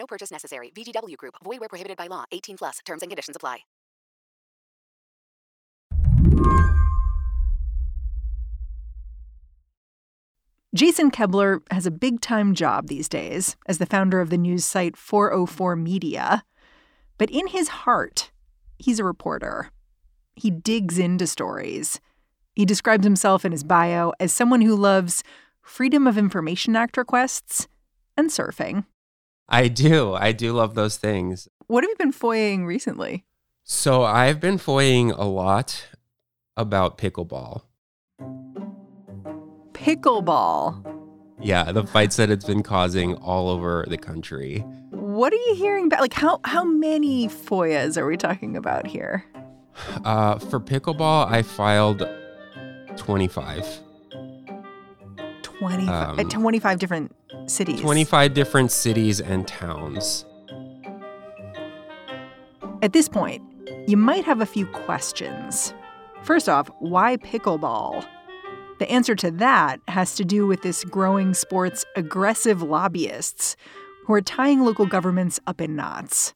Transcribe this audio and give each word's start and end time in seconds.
No 0.00 0.06
purchase 0.06 0.30
necessary. 0.30 0.72
VGW 0.74 1.16
Group. 1.18 1.34
Void 1.44 1.60
where 1.60 1.68
prohibited 1.68 1.98
by 1.98 2.06
law. 2.06 2.24
18 2.32 2.56
plus. 2.56 2.78
Terms 2.86 3.02
and 3.02 3.10
conditions 3.10 3.36
apply. 3.36 3.58
Jason 10.74 11.10
Koebler 11.10 11.60
has 11.70 11.84
a 11.84 11.90
big 11.90 12.20
time 12.20 12.54
job 12.54 12.86
these 12.86 13.08
days 13.08 13.56
as 13.66 13.78
the 13.78 13.86
founder 13.86 14.20
of 14.20 14.30
the 14.30 14.38
news 14.38 14.64
site 14.64 14.96
404 14.96 15.76
Media. 15.76 16.44
But 17.18 17.28
in 17.28 17.48
his 17.48 17.68
heart, 17.68 18.30
he's 18.78 19.00
a 19.00 19.04
reporter. 19.04 19.70
He 20.34 20.50
digs 20.50 20.98
into 20.98 21.26
stories. 21.26 22.00
He 22.54 22.64
describes 22.64 23.04
himself 23.04 23.44
in 23.44 23.52
his 23.52 23.64
bio 23.64 24.12
as 24.18 24.32
someone 24.32 24.62
who 24.62 24.76
loves 24.76 25.22
Freedom 25.60 26.06
of 26.06 26.16
Information 26.16 26.74
Act 26.74 26.96
requests 26.96 27.68
and 28.16 28.30
surfing. 28.30 28.84
I 29.50 29.68
do. 29.68 30.14
I 30.14 30.32
do 30.32 30.52
love 30.52 30.74
those 30.74 30.96
things. 30.96 31.48
What 31.66 31.82
have 31.82 31.90
you 31.90 31.96
been 31.96 32.12
foying 32.12 32.66
recently? 32.66 33.24
So 33.64 34.04
I've 34.04 34.40
been 34.40 34.58
foying 34.58 35.10
a 35.10 35.24
lot 35.24 35.88
about 36.56 36.98
pickleball. 36.98 37.62
Pickleball. 39.72 40.86
Yeah, 41.40 41.72
the 41.72 41.86
fights 41.86 42.16
that 42.16 42.30
it's 42.30 42.44
been 42.44 42.62
causing 42.62 43.14
all 43.14 43.48
over 43.48 43.86
the 43.88 43.96
country. 43.96 44.58
What 44.90 45.32
are 45.32 45.36
you 45.36 45.54
hearing 45.54 45.86
about? 45.86 46.00
Like, 46.00 46.12
how, 46.12 46.40
how 46.44 46.64
many 46.64 47.28
FOIAs 47.28 47.96
are 47.96 48.06
we 48.06 48.16
talking 48.16 48.56
about 48.56 48.86
here? 48.86 49.24
Uh, 50.04 50.38
for 50.38 50.60
pickleball, 50.60 51.30
I 51.30 51.42
filed 51.42 52.06
25. 52.96 53.80
25, 55.60 56.18
Um, 56.18 56.28
25 56.28 56.78
different 56.78 57.14
cities. 57.46 57.80
25 57.80 58.32
different 58.34 58.72
cities 58.72 59.20
and 59.20 59.46
towns. 59.46 60.24
At 62.82 62.94
this 62.94 63.08
point, 63.10 63.42
you 63.86 63.98
might 63.98 64.24
have 64.24 64.40
a 64.40 64.46
few 64.46 64.64
questions. 64.66 65.74
First 66.22 66.48
off, 66.48 66.70
why 66.78 67.18
pickleball? 67.18 68.06
The 68.78 68.90
answer 68.90 69.14
to 69.16 69.30
that 69.32 69.80
has 69.88 70.14
to 70.14 70.24
do 70.24 70.46
with 70.46 70.62
this 70.62 70.82
growing 70.84 71.34
sport's 71.34 71.84
aggressive 71.94 72.62
lobbyists 72.62 73.54
who 74.06 74.14
are 74.14 74.22
tying 74.22 74.62
local 74.64 74.86
governments 74.86 75.38
up 75.46 75.60
in 75.60 75.76
knots. 75.76 76.32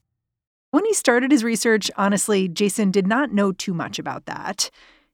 When 0.71 0.85
he 0.85 0.93
started 0.93 1.31
his 1.31 1.43
research, 1.43 1.91
honestly, 1.97 2.47
Jason 2.47 2.91
did 2.91 3.07
not 3.07 3.33
know 3.33 3.53
too 3.53 3.73
much 3.73 3.99
about 3.99 4.27
that. 4.27 4.71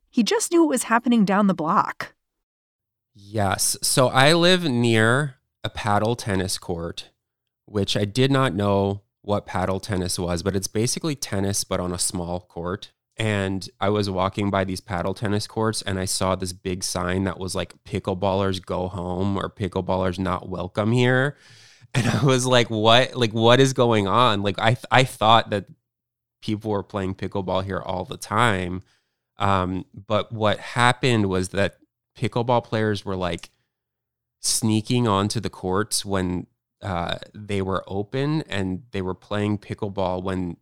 He 0.09 0.25
just 0.25 0.51
knew 0.51 0.65
it 0.65 0.69
was 0.69 0.85
happening 0.85 1.25
down 1.25 1.47
the 1.47 1.55
block. 1.55 2.13
Yes. 3.15 3.77
So 3.83 4.09
I 4.09 4.33
live 4.33 4.65
near 4.65 5.37
a 5.65 5.71
paddle 5.71 6.17
tennis 6.17 6.59
court, 6.59 7.11
which 7.67 7.97
I 7.97 8.05
did 8.05 8.31
not 8.31 8.55
know 8.55 9.03
what 9.23 9.47
paddle 9.47 9.81
tennis 9.81 10.19
was, 10.19 10.43
but 10.43 10.57
it's 10.57 10.67
basically 10.67 11.15
tennis, 11.15 11.65
but 11.65 11.81
on 11.81 11.93
a 11.93 11.99
small 11.99 12.41
court. 12.41 12.93
And 13.17 13.69
I 13.81 13.91
was 13.91 14.09
walking 14.09 14.51
by 14.51 14.65
these 14.65 14.81
paddle 14.81 15.13
tennis 15.13 15.47
courts 15.47 15.83
and 15.83 15.99
I 15.99 16.07
saw 16.07 16.37
this 16.37 16.55
big 16.55 16.83
sign 16.83 17.25
that 17.25 17.39
was 17.39 17.55
like 17.55 17.75
pickleballers 17.85 18.65
go 18.65 18.89
home 18.89 19.37
or 19.37 19.51
pickleballers 19.51 20.19
not 20.19 20.49
welcome 20.49 20.93
here. 20.93 21.37
And 21.93 22.07
I 22.07 22.25
was 22.25 22.47
like, 22.47 22.71
what 22.71 23.17
like 23.17 23.33
what 23.33 23.59
is 23.59 23.73
going 23.73 24.07
on? 24.07 24.45
Like 24.45 24.61
I 24.61 24.77
I 24.93 25.03
thought 25.03 25.51
that 25.51 25.67
people 26.41 26.71
were 26.71 26.85
playing 26.85 27.17
pickleball 27.17 27.65
here 27.65 27.81
all 27.81 28.05
the 28.05 28.17
time. 28.17 28.83
Um, 29.39 29.85
but 29.93 30.31
what 30.31 30.61
happened 30.61 31.29
was 31.29 31.49
that 31.49 31.79
pickleball 32.17 32.65
players 32.65 33.05
were 33.05 33.17
like 33.17 33.51
sneaking 34.41 35.07
onto 35.07 35.41
the 35.41 35.51
courts 35.51 36.05
when 36.05 36.47
uh, 36.83 37.19
they 37.35 37.61
were 37.61 37.85
open 37.87 38.43
and 38.43 38.83
they 38.93 39.03
were 39.03 39.15
playing 39.15 39.59
pickleball 39.59 40.23
when 40.23 40.57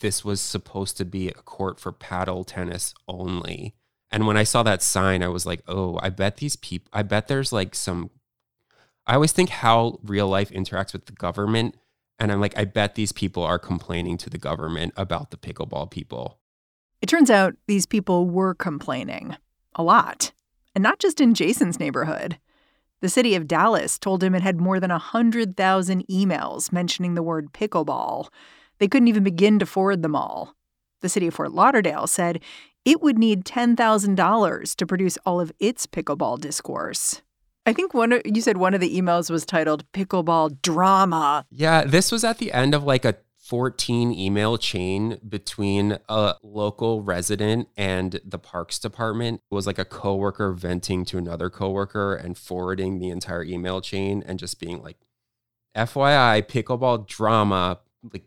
this 0.00 0.24
was 0.24 0.40
supposed 0.40 0.96
to 0.96 1.04
be 1.04 1.28
a 1.28 1.32
court 1.32 1.78
for 1.78 1.92
paddle 1.92 2.44
tennis 2.44 2.94
only. 3.06 3.74
And 4.10 4.26
when 4.26 4.36
I 4.36 4.44
saw 4.44 4.62
that 4.62 4.82
sign, 4.82 5.22
I 5.22 5.28
was 5.28 5.46
like, 5.46 5.62
oh, 5.68 5.98
I 6.02 6.10
bet 6.10 6.38
these 6.38 6.56
people, 6.56 6.88
I 6.92 7.02
bet 7.02 7.28
there's 7.28 7.52
like 7.52 7.74
some. 7.74 8.10
I 9.06 9.14
always 9.14 9.32
think 9.32 9.50
how 9.50 9.98
real 10.02 10.28
life 10.28 10.50
interacts 10.50 10.92
with 10.92 11.06
the 11.06 11.12
government. 11.12 11.76
And 12.18 12.30
I'm 12.30 12.40
like, 12.40 12.56
I 12.56 12.64
bet 12.64 12.94
these 12.94 13.12
people 13.12 13.42
are 13.42 13.58
complaining 13.58 14.18
to 14.18 14.30
the 14.30 14.38
government 14.38 14.92
about 14.96 15.30
the 15.30 15.36
pickleball 15.36 15.90
people. 15.90 16.38
It 17.00 17.08
turns 17.08 17.30
out 17.30 17.54
these 17.66 17.86
people 17.86 18.28
were 18.28 18.54
complaining 18.54 19.36
a 19.74 19.82
lot, 19.82 20.32
and 20.74 20.82
not 20.82 20.98
just 20.98 21.20
in 21.20 21.34
Jason's 21.34 21.80
neighborhood. 21.80 22.38
The 23.00 23.08
city 23.08 23.34
of 23.34 23.48
Dallas 23.48 23.98
told 23.98 24.22
him 24.22 24.34
it 24.34 24.42
had 24.42 24.60
more 24.60 24.78
than 24.78 24.90
100,000 24.90 26.06
emails 26.08 26.72
mentioning 26.72 27.14
the 27.14 27.22
word 27.22 27.52
pickleball. 27.52 28.28
They 28.78 28.88
couldn't 28.88 29.08
even 29.08 29.24
begin 29.24 29.58
to 29.58 29.66
forward 29.66 30.02
them 30.02 30.14
all. 30.14 30.54
The 31.00 31.08
city 31.08 31.26
of 31.26 31.34
Fort 31.34 31.52
Lauderdale 31.52 32.06
said 32.06 32.40
it 32.84 33.00
would 33.00 33.18
need 33.18 33.44
$10,000 33.44 34.76
to 34.76 34.86
produce 34.86 35.18
all 35.24 35.40
of 35.40 35.52
its 35.58 35.86
pickleball 35.86 36.40
discourse. 36.40 37.22
I 37.66 37.72
think 37.72 37.92
one 37.94 38.12
of, 38.12 38.22
you 38.24 38.40
said 38.40 38.56
one 38.56 38.74
of 38.74 38.80
the 38.80 38.98
emails 38.98 39.30
was 39.30 39.44
titled 39.44 39.90
Pickleball 39.92 40.60
Drama. 40.62 41.46
Yeah, 41.50 41.84
this 41.84 42.10
was 42.10 42.24
at 42.24 42.38
the 42.38 42.52
end 42.52 42.74
of 42.74 42.84
like 42.84 43.04
a 43.04 43.16
14 43.50 44.12
email 44.12 44.56
chain 44.56 45.18
between 45.28 45.98
a 46.08 46.36
local 46.40 47.02
resident 47.02 47.68
and 47.76 48.20
the 48.24 48.38
parks 48.38 48.78
department. 48.78 49.42
It 49.50 49.54
was 49.56 49.66
like 49.66 49.80
a 49.80 49.84
coworker 49.84 50.52
venting 50.52 51.04
to 51.06 51.18
another 51.18 51.50
coworker 51.50 52.14
and 52.14 52.38
forwarding 52.38 53.00
the 53.00 53.08
entire 53.08 53.42
email 53.42 53.80
chain 53.80 54.22
and 54.24 54.38
just 54.38 54.60
being 54.60 54.80
like, 54.80 54.98
FYI, 55.76 56.42
pickleball 56.42 57.08
drama, 57.08 57.80
like, 58.12 58.22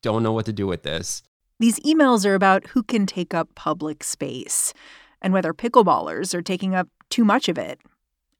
don't 0.00 0.22
know 0.22 0.32
what 0.32 0.46
to 0.46 0.52
do 0.54 0.66
with 0.66 0.82
this. 0.82 1.22
These 1.60 1.78
emails 1.80 2.24
are 2.24 2.34
about 2.34 2.68
who 2.68 2.82
can 2.82 3.04
take 3.04 3.34
up 3.34 3.54
public 3.54 4.02
space 4.02 4.72
and 5.20 5.34
whether 5.34 5.52
pickleballers 5.52 6.32
are 6.32 6.40
taking 6.40 6.74
up 6.74 6.88
too 7.10 7.26
much 7.26 7.50
of 7.50 7.58
it. 7.58 7.82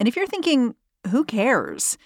And 0.00 0.08
if 0.08 0.16
you're 0.16 0.26
thinking, 0.26 0.74
who 1.10 1.22
cares? 1.22 1.98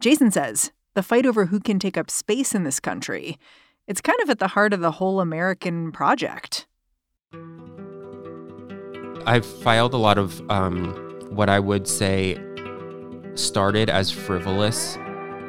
Jason 0.00 0.32
says 0.32 0.72
the 0.94 1.02
fight 1.02 1.26
over 1.26 1.46
who 1.46 1.60
can 1.60 1.78
take 1.78 1.96
up 1.96 2.10
space 2.10 2.54
in 2.54 2.64
this 2.64 2.80
country, 2.80 3.38
it's 3.86 4.00
kind 4.00 4.20
of 4.22 4.30
at 4.30 4.38
the 4.38 4.48
heart 4.48 4.72
of 4.72 4.80
the 4.80 4.92
whole 4.92 5.20
American 5.20 5.92
project. 5.92 6.66
I've 9.26 9.46
filed 9.46 9.94
a 9.94 9.98
lot 9.98 10.18
of 10.18 10.48
um, 10.50 10.94
what 11.30 11.48
I 11.48 11.60
would 11.60 11.86
say 11.86 12.38
started 13.34 13.88
as 13.88 14.10
frivolous 14.10 14.98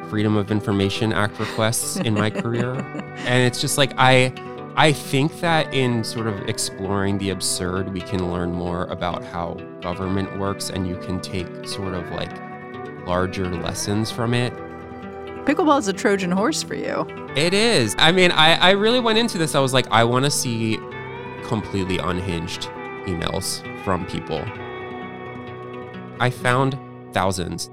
Freedom 0.09 0.35
of 0.35 0.51
Information 0.51 1.13
Act 1.13 1.39
requests 1.39 1.95
in 1.97 2.13
my 2.13 2.29
career. 2.29 2.73
And 3.21 3.43
it's 3.43 3.61
just 3.61 3.77
like 3.77 3.93
I 3.97 4.33
I 4.75 4.93
think 4.93 5.41
that 5.41 5.73
in 5.73 6.03
sort 6.03 6.27
of 6.27 6.49
exploring 6.49 7.17
the 7.17 7.29
absurd, 7.29 7.93
we 7.93 8.01
can 8.01 8.31
learn 8.31 8.53
more 8.53 8.85
about 8.85 9.23
how 9.23 9.55
government 9.81 10.39
works 10.39 10.69
and 10.69 10.87
you 10.87 10.97
can 10.97 11.19
take 11.19 11.47
sort 11.67 11.93
of 11.93 12.09
like 12.11 12.31
larger 13.05 13.45
lessons 13.45 14.11
from 14.11 14.33
it. 14.33 14.53
Pickleball 15.45 15.79
is 15.79 15.87
a 15.87 15.93
Trojan 15.93 16.31
horse 16.31 16.61
for 16.61 16.75
you. 16.75 17.05
It 17.35 17.53
is. 17.53 17.95
I 17.97 18.11
mean, 18.11 18.31
I, 18.31 18.53
I 18.53 18.71
really 18.71 18.99
went 18.99 19.17
into 19.17 19.39
this. 19.39 19.55
I 19.55 19.59
was 19.59 19.73
like, 19.73 19.87
I 19.89 20.03
want 20.03 20.25
to 20.25 20.31
see 20.31 20.77
completely 21.43 21.97
unhinged 21.97 22.69
emails 23.05 23.61
from 23.83 24.05
people. 24.05 24.43
I 26.19 26.29
found 26.29 26.77
thousands. 27.11 27.71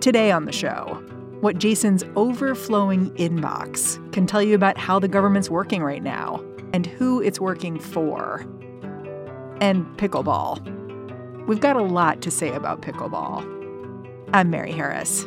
Today 0.00 0.30
on 0.30 0.44
the 0.44 0.52
show, 0.52 1.02
what 1.40 1.58
Jason's 1.58 2.04
overflowing 2.14 3.10
inbox 3.16 3.98
can 4.12 4.26
tell 4.26 4.42
you 4.42 4.54
about 4.54 4.78
how 4.78 5.00
the 5.00 5.08
government's 5.08 5.50
working 5.50 5.82
right 5.82 6.02
now 6.02 6.44
and 6.72 6.86
who 6.86 7.20
it's 7.20 7.40
working 7.40 7.80
for. 7.80 8.46
And 9.60 9.84
pickleball. 9.98 10.64
We've 11.48 11.60
got 11.60 11.74
a 11.74 11.82
lot 11.82 12.22
to 12.22 12.30
say 12.30 12.52
about 12.52 12.82
pickleball. 12.82 13.56
I'm 14.32 14.50
Mary 14.50 14.70
Harris. 14.70 15.26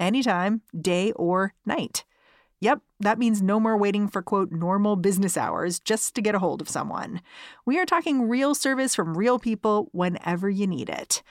anytime, 0.00 0.62
day 0.78 1.12
or 1.12 1.54
night. 1.64 2.04
Yep, 2.60 2.80
that 3.00 3.18
means 3.18 3.42
no 3.42 3.58
more 3.58 3.76
waiting 3.76 4.06
for 4.06 4.22
quote 4.22 4.52
normal 4.52 4.94
business 4.94 5.36
hours 5.36 5.80
just 5.80 6.14
to 6.14 6.22
get 6.22 6.36
a 6.36 6.38
hold 6.38 6.60
of 6.60 6.68
someone. 6.68 7.20
We 7.66 7.78
are 7.78 7.84
talking 7.84 8.28
real 8.28 8.54
service 8.54 8.94
from 8.94 9.18
real 9.18 9.38
people 9.38 9.88
whenever 9.92 10.48
you 10.48 10.68
need 10.68 10.88
it. 10.88 11.22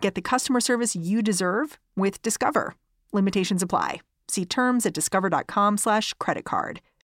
Get 0.00 0.16
the 0.16 0.22
customer 0.22 0.60
service 0.60 0.96
you 0.96 1.22
deserve 1.22 1.78
with 1.94 2.22
Discover. 2.22 2.74
Limitations 3.12 3.62
apply. 3.62 4.00
See 4.26 4.44
terms 4.44 4.84
at 4.84 4.92
discover.com/slash 4.92 6.14
credit 6.14 6.44
card. 6.44 6.80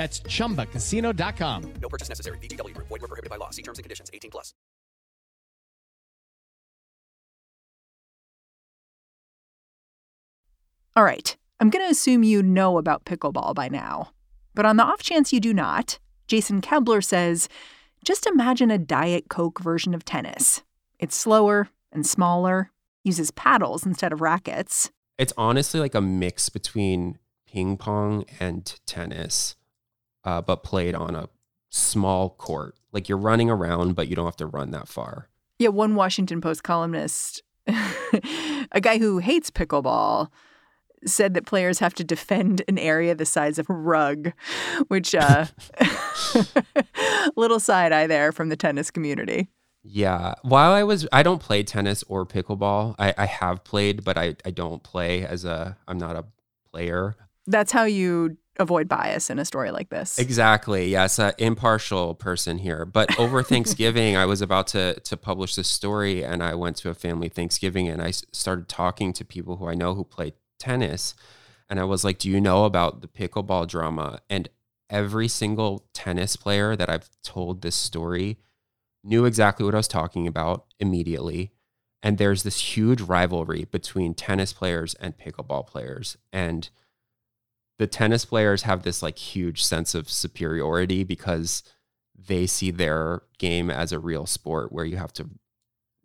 That's 0.00 0.20
chumbacasino.com. 0.20 1.74
No 1.82 1.88
purchase 1.90 2.08
necessary. 2.08 2.38
VGW 2.38 2.72
Group. 2.72 2.88
Void 2.88 3.02
were 3.02 3.06
prohibited 3.06 3.28
by 3.28 3.36
law. 3.36 3.50
See 3.50 3.60
terms 3.60 3.78
and 3.78 3.84
conditions. 3.84 4.08
18 4.14 4.30
plus. 4.30 4.54
All 10.96 11.04
right, 11.04 11.36
I'm 11.60 11.68
going 11.68 11.84
to 11.84 11.90
assume 11.90 12.22
you 12.22 12.42
know 12.42 12.78
about 12.78 13.04
pickleball 13.04 13.54
by 13.54 13.68
now. 13.68 14.12
But 14.54 14.64
on 14.64 14.78
the 14.78 14.84
off 14.84 15.02
chance 15.02 15.34
you 15.34 15.38
do 15.38 15.52
not, 15.52 15.98
Jason 16.26 16.62
Koebler 16.62 17.04
says 17.04 17.50
just 18.02 18.26
imagine 18.26 18.70
a 18.70 18.78
Diet 18.78 19.28
Coke 19.28 19.60
version 19.60 19.92
of 19.92 20.06
tennis. 20.06 20.62
It's 20.98 21.14
slower 21.14 21.68
and 21.92 22.06
smaller, 22.06 22.70
uses 23.04 23.30
paddles 23.32 23.84
instead 23.84 24.14
of 24.14 24.22
rackets. 24.22 24.90
It's 25.18 25.34
honestly 25.36 25.78
like 25.78 25.94
a 25.94 26.00
mix 26.00 26.48
between 26.48 27.18
ping 27.46 27.76
pong 27.76 28.24
and 28.38 28.74
tennis, 28.86 29.56
uh, 30.24 30.42
but 30.42 30.62
played 30.62 30.94
on 30.94 31.14
a 31.14 31.28
small 31.68 32.30
court. 32.30 32.76
Like 32.92 33.08
you're 33.08 33.18
running 33.18 33.50
around, 33.50 33.94
but 33.94 34.08
you 34.08 34.16
don't 34.16 34.24
have 34.24 34.36
to 34.36 34.46
run 34.46 34.70
that 34.72 34.88
far. 34.88 35.28
Yeah, 35.58 35.68
one 35.68 35.94
Washington 35.94 36.40
Post 36.40 36.62
columnist, 36.62 37.42
a 37.66 38.80
guy 38.80 38.98
who 38.98 39.18
hates 39.18 39.50
pickleball, 39.50 40.28
said 41.06 41.34
that 41.34 41.46
players 41.46 41.78
have 41.78 41.94
to 41.94 42.04
defend 42.04 42.62
an 42.68 42.78
area 42.78 43.14
the 43.14 43.24
size 43.24 43.58
of 43.58 43.70
a 43.70 43.74
rug, 43.74 44.32
which 44.88 45.14
uh 45.14 45.46
little 47.36 47.60
side 47.60 47.92
eye 47.92 48.06
there 48.06 48.32
from 48.32 48.48
the 48.48 48.56
tennis 48.56 48.90
community. 48.90 49.48
Yeah. 49.82 50.34
While 50.42 50.72
I 50.72 50.82
was, 50.82 51.06
I 51.12 51.22
don't 51.22 51.40
play 51.40 51.62
tennis 51.62 52.02
or 52.04 52.26
pickleball. 52.26 52.94
I, 52.98 53.14
I 53.16 53.26
have 53.26 53.64
played, 53.64 54.04
but 54.04 54.18
I, 54.18 54.36
I 54.44 54.50
don't 54.50 54.82
play 54.82 55.24
as 55.24 55.44
a, 55.44 55.76
I'm 55.88 55.98
not 55.98 56.16
a 56.16 56.26
player. 56.70 57.16
That's 57.46 57.72
how 57.72 57.84
you 57.84 58.36
avoid 58.58 58.88
bias 58.88 59.30
in 59.30 59.38
a 59.38 59.44
story 59.44 59.70
like 59.70 59.88
this. 59.88 60.18
Exactly. 60.18 60.88
Yes, 60.88 61.18
an 61.18 61.32
impartial 61.38 62.14
person 62.14 62.58
here. 62.58 62.84
But 62.84 63.18
over 63.18 63.42
Thanksgiving, 63.44 64.16
I 64.16 64.26
was 64.26 64.42
about 64.42 64.66
to 64.68 65.00
to 65.00 65.16
publish 65.16 65.54
this 65.54 65.68
story, 65.68 66.24
and 66.24 66.42
I 66.42 66.54
went 66.54 66.76
to 66.78 66.90
a 66.90 66.94
family 66.94 67.28
Thanksgiving, 67.28 67.88
and 67.88 68.02
I 68.02 68.10
started 68.10 68.68
talking 68.68 69.12
to 69.14 69.24
people 69.24 69.56
who 69.56 69.68
I 69.68 69.74
know 69.74 69.94
who 69.94 70.04
play 70.04 70.34
tennis, 70.58 71.14
and 71.68 71.80
I 71.80 71.84
was 71.84 72.04
like, 72.04 72.18
"Do 72.18 72.28
you 72.28 72.40
know 72.40 72.64
about 72.64 73.00
the 73.00 73.08
pickleball 73.08 73.68
drama?" 73.68 74.20
And 74.28 74.48
every 74.90 75.28
single 75.28 75.86
tennis 75.94 76.36
player 76.36 76.76
that 76.76 76.90
I've 76.90 77.08
told 77.22 77.62
this 77.62 77.76
story 77.76 78.38
knew 79.02 79.24
exactly 79.24 79.64
what 79.64 79.74
I 79.74 79.78
was 79.78 79.88
talking 79.88 80.26
about 80.26 80.66
immediately. 80.78 81.52
And 82.02 82.18
there's 82.18 82.42
this 82.42 82.76
huge 82.76 83.00
rivalry 83.00 83.66
between 83.70 84.14
tennis 84.14 84.52
players 84.52 84.94
and 84.94 85.16
pickleball 85.16 85.66
players, 85.66 86.16
and 86.32 86.68
the 87.80 87.86
tennis 87.86 88.26
players 88.26 88.64
have 88.64 88.82
this 88.82 89.02
like 89.02 89.16
huge 89.16 89.64
sense 89.64 89.94
of 89.94 90.10
superiority 90.10 91.02
because 91.02 91.62
they 92.14 92.46
see 92.46 92.70
their 92.70 93.22
game 93.38 93.70
as 93.70 93.90
a 93.90 93.98
real 93.98 94.26
sport 94.26 94.70
where 94.70 94.84
you 94.84 94.98
have 94.98 95.14
to 95.14 95.30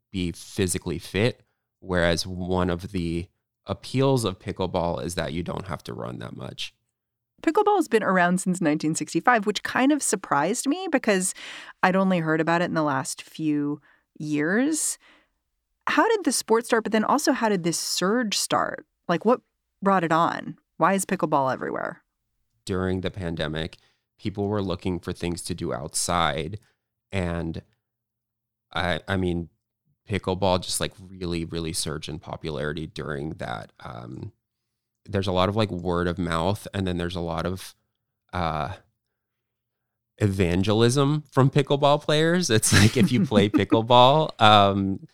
be 0.09 0.31
physically 0.31 0.97
fit 0.97 1.41
whereas 1.81 2.25
one 2.25 2.69
of 2.69 2.93
the 2.93 3.27
appeals 3.65 4.23
of 4.23 4.39
pickleball 4.39 5.03
is 5.03 5.15
that 5.15 5.33
you 5.33 5.43
don't 5.43 5.67
have 5.67 5.83
to 5.83 5.93
run 5.93 6.17
that 6.19 6.37
much 6.37 6.73
Pickleball 7.43 7.75
has 7.75 7.89
been 7.89 8.01
around 8.01 8.39
since 8.39 8.55
1965, 8.55 9.45
which 9.45 9.61
kind 9.61 9.91
of 9.91 10.01
surprised 10.01 10.67
me 10.67 10.87
because 10.91 11.35
I'd 11.83 11.95
only 11.95 12.19
heard 12.19 12.41
about 12.41 12.61
it 12.61 12.65
in 12.65 12.73
the 12.73 12.81
last 12.81 13.21
few 13.21 13.81
years. 14.17 14.97
How 15.85 16.07
did 16.07 16.23
the 16.23 16.31
sport 16.31 16.65
start? 16.65 16.83
But 16.83 16.91
then 16.91 17.03
also, 17.03 17.33
how 17.33 17.49
did 17.49 17.63
this 17.63 17.77
surge 17.77 18.35
start? 18.35 18.87
Like, 19.07 19.25
what 19.25 19.41
brought 19.83 20.03
it 20.03 20.11
on? 20.11 20.57
Why 20.77 20.93
is 20.93 21.05
pickleball 21.05 21.51
everywhere? 21.53 22.01
during 22.65 23.01
the 23.01 23.11
pandemic 23.11 23.77
people 24.17 24.47
were 24.47 24.61
looking 24.61 24.99
for 24.99 25.13
things 25.13 25.43
to 25.43 25.53
do 25.53 25.71
outside 25.71 26.57
and 27.11 27.61
i 28.73 28.99
i 29.07 29.15
mean 29.15 29.49
pickleball 30.09 30.59
just 30.59 30.81
like 30.81 30.91
really 30.99 31.45
really 31.45 31.71
surged 31.73 32.09
in 32.09 32.17
popularity 32.17 32.87
during 32.87 33.29
that 33.33 33.71
um 33.81 34.31
there's 35.07 35.27
a 35.27 35.31
lot 35.31 35.47
of 35.47 35.55
like 35.55 35.69
word 35.69 36.07
of 36.07 36.17
mouth 36.17 36.67
and 36.73 36.87
then 36.87 36.97
there's 36.97 37.15
a 37.15 37.19
lot 37.21 37.45
of 37.45 37.75
uh 38.33 38.73
evangelism 40.17 41.23
from 41.31 41.49
pickleball 41.49 42.01
players 42.01 42.49
it's 42.49 42.73
like 42.73 42.97
if 42.97 43.11
you 43.11 43.23
play 43.25 43.47
pickleball 43.59 44.29
um 44.41 45.05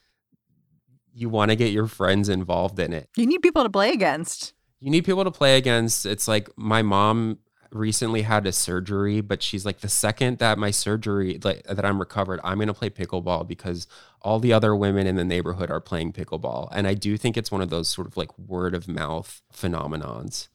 you 1.13 1.27
want 1.27 1.49
to 1.51 1.55
get 1.57 1.71
your 1.73 1.87
friends 1.87 2.29
involved 2.29 2.79
in 2.79 2.93
it 2.93 3.09
You 3.17 3.25
need 3.25 3.41
people 3.41 3.63
to 3.63 3.69
play 3.69 3.91
against. 3.91 4.53
You 4.81 4.89
need 4.89 5.05
people 5.05 5.23
to 5.23 5.31
play 5.31 5.57
against. 5.57 6.05
It's 6.05 6.27
like 6.27 6.49
my 6.57 6.81
mom 6.81 7.37
recently 7.71 8.23
had 8.23 8.45
a 8.45 8.51
surgery, 8.51 9.21
but 9.21 9.41
she's 9.41 9.65
like 9.65 9.79
the 9.79 9.87
second 9.87 10.39
that 10.39 10.57
my 10.57 10.71
surgery 10.71 11.39
like 11.43 11.63
that 11.63 11.85
I'm 11.85 11.99
recovered, 11.99 12.39
I'm 12.43 12.59
to 12.59 12.73
play 12.73 12.89
pickleball 12.89 13.47
because 13.47 13.87
all 14.21 14.39
the 14.39 14.51
other 14.51 14.75
women 14.75 15.07
in 15.07 15.15
the 15.15 15.23
neighborhood 15.23 15.71
are 15.71 15.79
playing 15.79 16.13
pickleball. 16.13 16.67
And 16.71 16.87
I 16.87 16.95
do 16.95 17.15
think 17.15 17.37
it's 17.37 17.51
one 17.51 17.61
of 17.61 17.69
those 17.69 17.89
sort 17.89 18.07
of 18.07 18.17
like 18.17 18.37
word 18.37 18.75
of 18.75 18.87
mouth 18.87 19.41
phenomenons. 19.53 20.49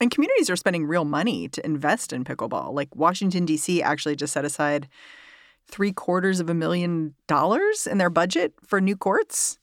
And 0.00 0.10
communities 0.10 0.48
are 0.48 0.56
spending 0.56 0.86
real 0.86 1.04
money 1.04 1.46
to 1.48 1.64
invest 1.64 2.12
in 2.12 2.24
pickleball. 2.24 2.72
Like 2.72 2.96
Washington, 2.96 3.44
D.C. 3.44 3.82
actually 3.82 4.16
just 4.16 4.32
set 4.32 4.46
aside 4.46 4.88
three 5.68 5.92
quarters 5.92 6.40
of 6.40 6.48
a 6.48 6.54
million 6.54 7.14
dollars 7.26 7.86
in 7.86 7.98
their 7.98 8.10
budget 8.10 8.54
for 8.66 8.80
new 8.80 8.96
courts. 8.96 9.59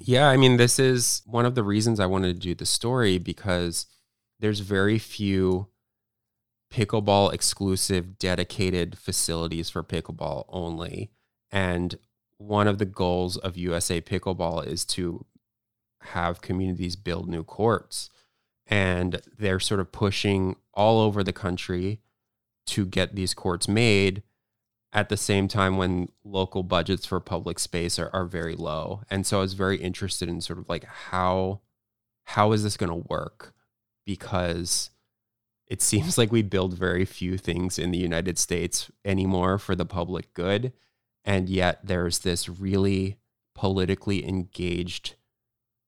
Yeah, 0.00 0.28
I 0.28 0.36
mean, 0.36 0.56
this 0.56 0.78
is 0.78 1.22
one 1.26 1.44
of 1.44 1.54
the 1.54 1.64
reasons 1.64 1.98
I 2.00 2.06
wanted 2.06 2.34
to 2.34 2.40
do 2.40 2.54
the 2.54 2.66
story 2.66 3.18
because 3.18 3.86
there's 4.38 4.60
very 4.60 4.98
few 4.98 5.68
pickleball 6.72 7.32
exclusive 7.32 8.18
dedicated 8.18 8.96
facilities 8.96 9.70
for 9.70 9.82
pickleball 9.82 10.44
only. 10.48 11.10
And 11.50 11.98
one 12.36 12.68
of 12.68 12.78
the 12.78 12.84
goals 12.84 13.36
of 13.36 13.56
USA 13.56 14.00
Pickleball 14.00 14.66
is 14.66 14.84
to 14.86 15.26
have 16.02 16.40
communities 16.40 16.94
build 16.94 17.28
new 17.28 17.42
courts. 17.42 18.10
And 18.66 19.20
they're 19.36 19.60
sort 19.60 19.80
of 19.80 19.92
pushing 19.92 20.56
all 20.74 21.00
over 21.00 21.24
the 21.24 21.32
country 21.32 22.00
to 22.66 22.84
get 22.86 23.14
these 23.14 23.34
courts 23.34 23.66
made 23.66 24.22
at 24.92 25.08
the 25.08 25.16
same 25.16 25.48
time 25.48 25.76
when 25.76 26.08
local 26.24 26.62
budgets 26.62 27.06
for 27.06 27.20
public 27.20 27.58
space 27.58 27.98
are, 27.98 28.10
are 28.12 28.24
very 28.24 28.56
low. 28.56 29.02
And 29.10 29.26
so 29.26 29.38
I 29.38 29.42
was 29.42 29.54
very 29.54 29.76
interested 29.76 30.28
in 30.28 30.40
sort 30.40 30.58
of 30.58 30.68
like 30.68 30.84
how 30.84 31.60
how 32.24 32.52
is 32.52 32.62
this 32.62 32.76
going 32.76 32.90
to 32.90 33.08
work? 33.08 33.54
Because 34.04 34.90
it 35.66 35.80
seems 35.82 36.18
like 36.18 36.32
we 36.32 36.42
build 36.42 36.74
very 36.74 37.04
few 37.04 37.38
things 37.38 37.78
in 37.78 37.90
the 37.90 37.98
United 37.98 38.38
States 38.38 38.90
anymore 39.04 39.58
for 39.58 39.74
the 39.74 39.86
public 39.86 40.32
good. 40.34 40.72
And 41.24 41.48
yet 41.48 41.80
there's 41.84 42.20
this 42.20 42.48
really 42.48 43.16
politically 43.54 44.26
engaged 44.26 45.16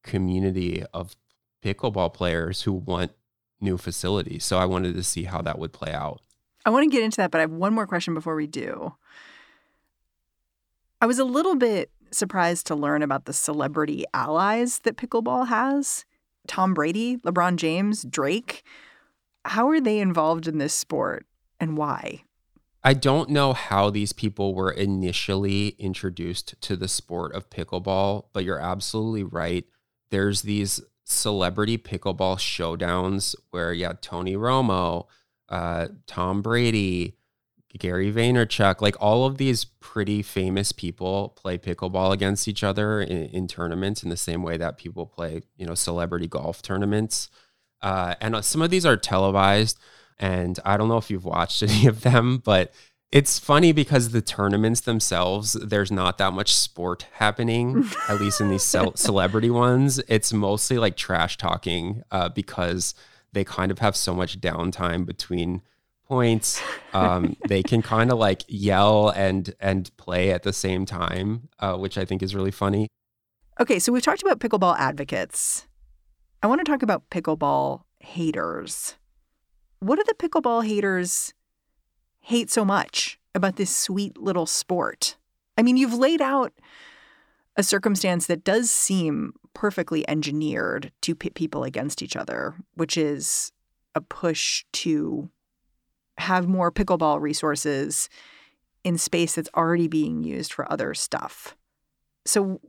community 0.02 0.82
of 0.92 1.16
pickleball 1.64 2.12
players 2.12 2.62
who 2.62 2.72
want 2.72 3.12
new 3.60 3.78
facilities. 3.78 4.44
So 4.44 4.58
I 4.58 4.64
wanted 4.64 4.94
to 4.94 5.02
see 5.02 5.24
how 5.24 5.42
that 5.42 5.58
would 5.58 5.72
play 5.72 5.92
out. 5.92 6.20
I 6.64 6.70
want 6.70 6.90
to 6.90 6.94
get 6.94 7.04
into 7.04 7.18
that, 7.18 7.30
but 7.30 7.38
I 7.38 7.42
have 7.42 7.50
one 7.50 7.74
more 7.74 7.86
question 7.86 8.14
before 8.14 8.36
we 8.36 8.46
do. 8.46 8.94
I 11.00 11.06
was 11.06 11.18
a 11.18 11.24
little 11.24 11.56
bit 11.56 11.90
surprised 12.10 12.66
to 12.66 12.74
learn 12.74 13.02
about 13.02 13.24
the 13.24 13.32
celebrity 13.32 14.04
allies 14.12 14.80
that 14.80 14.96
pickleball 14.96 15.48
has. 15.48 16.04
Tom 16.46 16.74
Brady, 16.74 17.16
LeBron 17.18 17.56
James, 17.56 18.04
Drake. 18.04 18.62
How 19.44 19.68
are 19.68 19.80
they 19.80 20.00
involved 20.00 20.46
in 20.46 20.58
this 20.58 20.74
sport 20.74 21.26
and 21.58 21.76
why? 21.76 22.24
I 22.82 22.94
don't 22.94 23.30
know 23.30 23.52
how 23.52 23.90
these 23.90 24.12
people 24.12 24.54
were 24.54 24.70
initially 24.70 25.68
introduced 25.78 26.60
to 26.62 26.76
the 26.76 26.88
sport 26.88 27.34
of 27.34 27.50
pickleball, 27.50 28.26
but 28.32 28.44
you're 28.44 28.58
absolutely 28.58 29.22
right. 29.22 29.64
There's 30.10 30.42
these 30.42 30.80
celebrity 31.04 31.76
pickleball 31.76 32.38
showdowns 32.38 33.34
where, 33.50 33.72
yeah, 33.72 33.92
Tony 34.00 34.34
Romo, 34.34 35.06
uh, 35.50 35.88
Tom 36.06 36.42
Brady, 36.42 37.16
Gary 37.78 38.12
Vaynerchuk, 38.12 38.80
like 38.80 38.96
all 39.00 39.24
of 39.24 39.38
these 39.38 39.64
pretty 39.64 40.22
famous 40.22 40.72
people 40.72 41.30
play 41.36 41.58
pickleball 41.58 42.12
against 42.12 42.48
each 42.48 42.64
other 42.64 43.00
in, 43.00 43.26
in 43.26 43.46
tournaments 43.46 44.02
in 44.02 44.10
the 44.10 44.16
same 44.16 44.42
way 44.42 44.56
that 44.56 44.78
people 44.78 45.06
play, 45.06 45.42
you 45.56 45.66
know, 45.66 45.74
celebrity 45.74 46.26
golf 46.26 46.62
tournaments. 46.62 47.28
Uh, 47.82 48.14
and 48.20 48.34
uh, 48.34 48.42
some 48.42 48.62
of 48.62 48.70
these 48.70 48.84
are 48.84 48.96
televised. 48.96 49.78
And 50.18 50.58
I 50.64 50.76
don't 50.76 50.88
know 50.88 50.98
if 50.98 51.10
you've 51.10 51.24
watched 51.24 51.62
any 51.68 51.86
of 51.86 52.02
them, 52.02 52.38
but 52.38 52.72
it's 53.12 53.38
funny 53.38 53.72
because 53.72 54.10
the 54.10 54.22
tournaments 54.22 54.82
themselves, 54.82 55.54
there's 55.54 55.90
not 55.90 56.18
that 56.18 56.32
much 56.32 56.54
sport 56.54 57.06
happening, 57.14 57.88
at 58.08 58.20
least 58.20 58.40
in 58.40 58.50
these 58.50 58.62
ce- 58.62 58.94
celebrity 58.94 59.50
ones. 59.50 60.00
It's 60.06 60.32
mostly 60.32 60.78
like 60.78 60.96
trash 60.96 61.36
talking 61.36 62.02
uh, 62.10 62.28
because 62.28 62.94
they 63.32 63.44
kind 63.44 63.70
of 63.70 63.78
have 63.78 63.96
so 63.96 64.14
much 64.14 64.40
downtime 64.40 65.06
between 65.06 65.62
points. 66.10 66.60
Um, 66.92 67.36
they 67.46 67.62
can 67.62 67.82
kind 67.82 68.10
of 68.10 68.18
like 68.18 68.42
yell 68.48 69.10
and 69.10 69.54
and 69.60 69.96
play 69.96 70.32
at 70.32 70.42
the 70.42 70.52
same 70.52 70.84
time, 70.84 71.48
uh, 71.60 71.76
which 71.76 71.96
I 71.96 72.04
think 72.04 72.22
is 72.22 72.34
really 72.34 72.50
funny. 72.50 72.88
Okay, 73.60 73.78
so 73.78 73.92
we've 73.92 74.02
talked 74.02 74.22
about 74.22 74.40
pickleball 74.40 74.76
advocates. 74.78 75.68
I 76.42 76.46
want 76.46 76.60
to 76.60 76.64
talk 76.64 76.82
about 76.82 77.08
pickleball 77.10 77.82
haters. 78.00 78.96
What 79.78 79.96
do 79.96 80.04
the 80.04 80.14
pickleball 80.14 80.66
haters 80.66 81.32
hate 82.20 82.50
so 82.50 82.64
much 82.64 83.18
about 83.34 83.56
this 83.56 83.74
sweet 83.74 84.18
little 84.18 84.46
sport? 84.46 85.16
I 85.56 85.62
mean, 85.62 85.76
you've 85.76 85.94
laid 85.94 86.20
out 86.20 86.52
a 87.56 87.62
circumstance 87.62 88.26
that 88.26 88.44
does 88.44 88.70
seem 88.70 89.32
perfectly 89.54 90.08
engineered 90.08 90.92
to 91.02 91.14
pit 91.14 91.34
people 91.34 91.64
against 91.64 92.02
each 92.02 92.16
other, 92.16 92.54
which 92.74 92.96
is 92.96 93.52
a 93.94 94.00
push 94.00 94.64
to 94.72 95.28
have 96.18 96.46
more 96.46 96.70
pickleball 96.70 97.20
resources 97.20 98.08
in 98.84 98.96
space 98.96 99.34
that's 99.34 99.50
already 99.56 99.88
being 99.88 100.22
used 100.22 100.52
for 100.52 100.70
other 100.70 100.94
stuff. 100.94 101.56
So, 102.24 102.60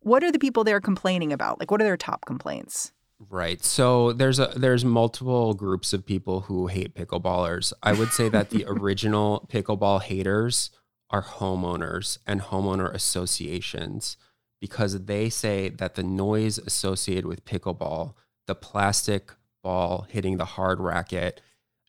what 0.00 0.22
are 0.22 0.30
the 0.30 0.38
people 0.38 0.64
there 0.64 0.80
complaining 0.80 1.32
about? 1.32 1.58
Like, 1.58 1.70
what 1.70 1.80
are 1.80 1.84
their 1.84 1.96
top 1.96 2.26
complaints? 2.26 2.92
Right. 3.30 3.64
So 3.64 4.12
there's 4.12 4.38
a 4.38 4.52
there's 4.56 4.84
multiple 4.84 5.54
groups 5.54 5.92
of 5.92 6.04
people 6.04 6.42
who 6.42 6.66
hate 6.66 6.94
pickleballers. 6.94 7.72
I 7.82 7.92
would 7.92 8.12
say 8.12 8.28
that 8.28 8.50
the 8.50 8.64
original 8.68 9.48
pickleball 9.50 10.02
haters 10.02 10.70
are 11.10 11.22
homeowners 11.22 12.18
and 12.26 12.40
homeowner 12.40 12.92
associations 12.92 14.16
because 14.60 15.04
they 15.04 15.28
say 15.28 15.68
that 15.68 15.94
the 15.94 16.02
noise 16.02 16.58
associated 16.58 17.26
with 17.26 17.44
pickleball, 17.44 18.14
the 18.46 18.54
plastic 18.54 19.32
ball 19.62 20.06
hitting 20.08 20.36
the 20.36 20.44
hard 20.44 20.80
racket 20.80 21.40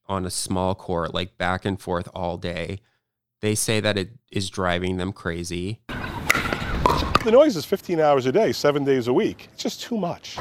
on 0.07 0.25
a 0.25 0.29
small 0.29 0.75
court 0.75 1.13
like 1.13 1.37
back 1.37 1.65
and 1.65 1.79
forth 1.79 2.07
all 2.13 2.37
day, 2.37 2.79
they 3.41 3.55
say 3.55 3.79
that 3.79 3.97
it 3.97 4.09
is 4.31 4.49
driving 4.49 4.97
them 4.97 5.11
crazy. 5.11 5.81
The 5.87 7.31
noise 7.31 7.55
is 7.55 7.65
15 7.65 7.99
hours 7.99 8.25
a 8.25 8.31
day, 8.31 8.51
7 8.51 8.83
days 8.83 9.07
a 9.07 9.13
week. 9.13 9.49
It's 9.53 9.63
just 9.63 9.81
too 9.81 9.97
much 9.97 10.37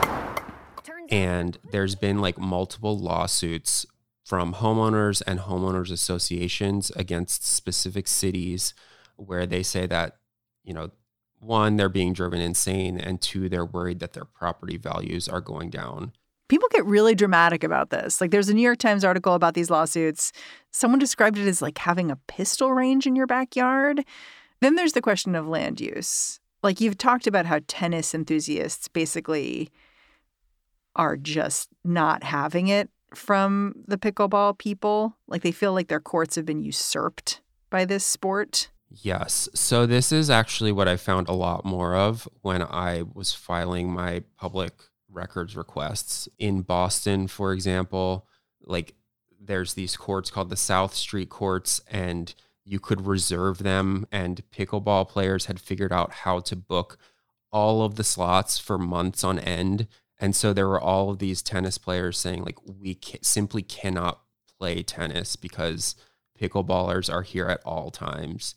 and 1.10 1.58
there's 1.70 1.94
been 1.94 2.20
like 2.20 2.38
multiple 2.38 2.98
lawsuits 2.98 3.86
from 4.24 4.54
homeowners 4.54 5.22
and 5.26 5.40
homeowners 5.40 5.92
associations 5.92 6.90
against 6.96 7.46
specific 7.46 8.08
cities 8.08 8.74
where 9.16 9.46
they 9.46 9.62
say 9.62 9.86
that 9.86 10.16
you 10.64 10.72
know 10.72 10.90
one 11.38 11.76
they're 11.76 11.90
being 11.90 12.14
driven 12.14 12.40
insane 12.40 12.98
and 12.98 13.20
two 13.20 13.48
they're 13.48 13.66
worried 13.66 14.00
that 14.00 14.14
their 14.14 14.24
property 14.24 14.78
values 14.78 15.28
are 15.28 15.42
going 15.42 15.70
down. 15.70 16.12
People 16.48 16.68
get 16.70 16.84
really 16.84 17.14
dramatic 17.14 17.64
about 17.64 17.90
this. 17.90 18.20
Like 18.20 18.30
there's 18.30 18.48
a 18.48 18.54
new 18.54 18.62
york 18.62 18.78
times 18.78 19.04
article 19.04 19.34
about 19.34 19.54
these 19.54 19.70
lawsuits. 19.70 20.32
Someone 20.70 20.98
described 20.98 21.38
it 21.38 21.46
as 21.46 21.60
like 21.60 21.78
having 21.78 22.10
a 22.10 22.18
pistol 22.26 22.72
range 22.72 23.06
in 23.06 23.14
your 23.14 23.26
backyard. 23.26 24.04
Then 24.60 24.74
there's 24.74 24.92
the 24.94 25.02
question 25.02 25.34
of 25.34 25.46
land 25.46 25.80
use. 25.80 26.40
Like 26.62 26.80
you've 26.80 26.96
talked 26.96 27.26
about 27.26 27.44
how 27.44 27.60
tennis 27.68 28.14
enthusiasts 28.14 28.88
basically 28.88 29.70
are 30.96 31.16
just 31.16 31.68
not 31.84 32.22
having 32.22 32.68
it 32.68 32.88
from 33.16 33.74
the 33.86 33.98
pickleball 33.98 34.58
people. 34.58 35.16
Like 35.26 35.42
they 35.42 35.52
feel 35.52 35.72
like 35.72 35.88
their 35.88 36.00
courts 36.00 36.36
have 36.36 36.46
been 36.46 36.60
usurped 36.60 37.40
by 37.70 37.84
this 37.84 38.04
sport. 38.04 38.70
Yes. 38.90 39.48
So 39.54 39.86
this 39.86 40.12
is 40.12 40.30
actually 40.30 40.72
what 40.72 40.88
I 40.88 40.96
found 40.96 41.28
a 41.28 41.32
lot 41.32 41.64
more 41.64 41.96
of 41.96 42.28
when 42.42 42.62
I 42.62 43.02
was 43.02 43.32
filing 43.32 43.90
my 43.90 44.22
public 44.36 44.72
records 45.10 45.56
requests 45.56 46.28
in 46.38 46.62
Boston, 46.62 47.26
for 47.26 47.52
example. 47.52 48.26
Like 48.64 48.94
there's 49.40 49.74
these 49.74 49.96
courts 49.96 50.30
called 50.30 50.50
the 50.50 50.56
South 50.56 50.94
Street 50.94 51.28
courts, 51.28 51.80
and 51.90 52.34
you 52.64 52.78
could 52.80 53.06
reserve 53.06 53.58
them. 53.58 54.06
And 54.12 54.42
pickleball 54.50 55.08
players 55.08 55.46
had 55.46 55.60
figured 55.60 55.92
out 55.92 56.12
how 56.12 56.40
to 56.40 56.56
book 56.56 56.98
all 57.50 57.82
of 57.82 57.94
the 57.96 58.04
slots 58.04 58.58
for 58.58 58.78
months 58.78 59.22
on 59.22 59.38
end 59.38 59.86
and 60.24 60.34
so 60.34 60.54
there 60.54 60.66
were 60.66 60.80
all 60.80 61.10
of 61.10 61.18
these 61.18 61.42
tennis 61.42 61.76
players 61.76 62.16
saying, 62.16 62.44
like, 62.44 62.56
we 62.64 62.98
simply 63.20 63.60
cannot 63.60 64.22
play 64.58 64.82
tennis 64.82 65.36
because 65.36 65.96
pickleballers 66.40 67.12
are 67.12 67.20
here 67.20 67.44
at 67.44 67.60
all 67.66 67.90
times. 67.90 68.54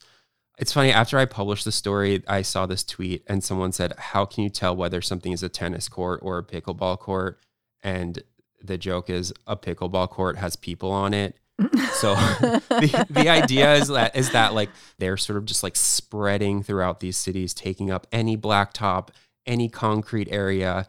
It's 0.58 0.72
funny, 0.72 0.94
after 0.94 1.18
I 1.18 1.26
published 1.26 1.66
the 1.66 1.74
story, 1.74 2.24
I 2.26 2.42
saw 2.42 2.68
this 2.68 2.86
tweet 2.86 3.26
and 3.28 3.44
someone 3.44 3.74
said, 3.74 3.92
How 3.98 4.24
can 4.24 4.46
you 4.46 4.50
tell 4.50 4.78
whether 4.78 5.02
something 5.02 5.34
is 5.34 5.44
a 5.44 5.50
tennis 5.50 5.90
court 5.90 6.22
or 6.24 6.38
a 6.38 6.44
pickleball 6.44 7.00
court? 7.00 7.42
And 7.84 8.24
the 8.64 8.78
joke 8.78 9.10
is 9.10 9.34
a 9.46 9.58
pickleball 9.58 10.10
court 10.10 10.38
has 10.38 10.56
people 10.56 10.92
on 10.92 11.14
it. 11.14 11.36
so 11.96 12.16
the, 12.70 13.06
the 13.10 13.28
idea 13.28 13.74
is 13.74 13.90
that 13.90 14.16
is 14.16 14.30
that 14.30 14.54
like 14.54 14.70
they're 15.00 15.18
sort 15.18 15.36
of 15.36 15.44
just 15.44 15.64
like 15.64 15.76
spreading 15.76 16.64
throughout 16.64 17.02
these 17.02 17.18
cities, 17.18 17.54
taking 17.54 17.92
up 17.92 18.08
any 18.14 18.38
blacktop, 18.38 19.10
any 19.46 19.68
concrete 19.68 20.30
area 20.32 20.88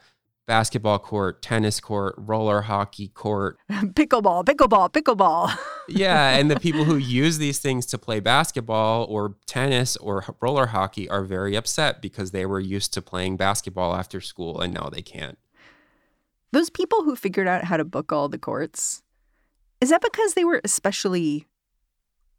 basketball 0.48 0.98
court, 0.98 1.40
tennis 1.40 1.78
court, 1.78 2.16
roller 2.18 2.62
hockey 2.62 3.06
court, 3.06 3.56
pickleball, 3.70 4.44
pickleball, 4.44 4.90
pickleball. 4.92 5.56
yeah, 5.88 6.30
and 6.30 6.50
the 6.50 6.58
people 6.58 6.82
who 6.82 6.96
use 6.96 7.38
these 7.38 7.60
things 7.60 7.86
to 7.86 7.98
play 7.98 8.18
basketball 8.18 9.04
or 9.04 9.36
tennis 9.46 9.96
or 9.98 10.24
roller 10.40 10.66
hockey 10.66 11.08
are 11.08 11.22
very 11.22 11.54
upset 11.54 12.02
because 12.02 12.32
they 12.32 12.44
were 12.44 12.58
used 12.58 12.92
to 12.94 13.00
playing 13.00 13.36
basketball 13.36 13.94
after 13.94 14.20
school 14.20 14.60
and 14.60 14.74
now 14.74 14.88
they 14.88 15.02
can't. 15.02 15.38
Those 16.50 16.70
people 16.70 17.04
who 17.04 17.14
figured 17.14 17.46
out 17.46 17.64
how 17.64 17.76
to 17.76 17.84
book 17.84 18.10
all 18.10 18.28
the 18.28 18.38
courts, 18.38 19.02
is 19.80 19.90
that 19.90 20.02
because 20.02 20.34
they 20.34 20.44
were 20.44 20.60
especially 20.64 21.46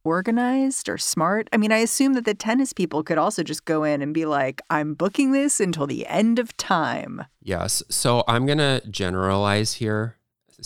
organized 0.03 0.89
or 0.89 0.97
smart? 0.97 1.49
I 1.51 1.57
mean, 1.57 1.71
I 1.71 1.77
assume 1.77 2.13
that 2.13 2.25
the 2.25 2.33
tennis 2.33 2.73
people 2.73 3.03
could 3.03 3.17
also 3.17 3.43
just 3.43 3.65
go 3.65 3.83
in 3.83 4.01
and 4.01 4.13
be 4.13 4.25
like, 4.25 4.61
I'm 4.69 4.93
booking 4.93 5.31
this 5.31 5.59
until 5.59 5.87
the 5.87 6.07
end 6.07 6.39
of 6.39 6.55
time. 6.57 7.25
Yes. 7.41 7.83
So 7.89 8.23
I'm 8.27 8.45
going 8.45 8.57
to 8.59 8.81
generalize 8.89 9.73
here 9.73 10.17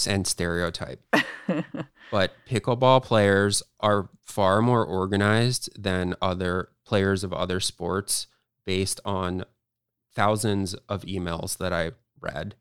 and 0.07 0.25
stereotype. 0.25 1.01
but 2.11 2.33
pickleball 2.47 3.03
players 3.03 3.63
are 3.79 4.09
far 4.25 4.61
more 4.61 4.85
organized 4.85 5.69
than 5.81 6.15
other 6.21 6.69
players 6.85 7.23
of 7.23 7.33
other 7.33 7.59
sports 7.59 8.27
based 8.65 8.99
on 9.05 9.45
thousands 10.13 10.73
of 10.89 11.03
emails 11.03 11.57
that 11.57 11.73
I 11.73 11.91
read. 12.19 12.55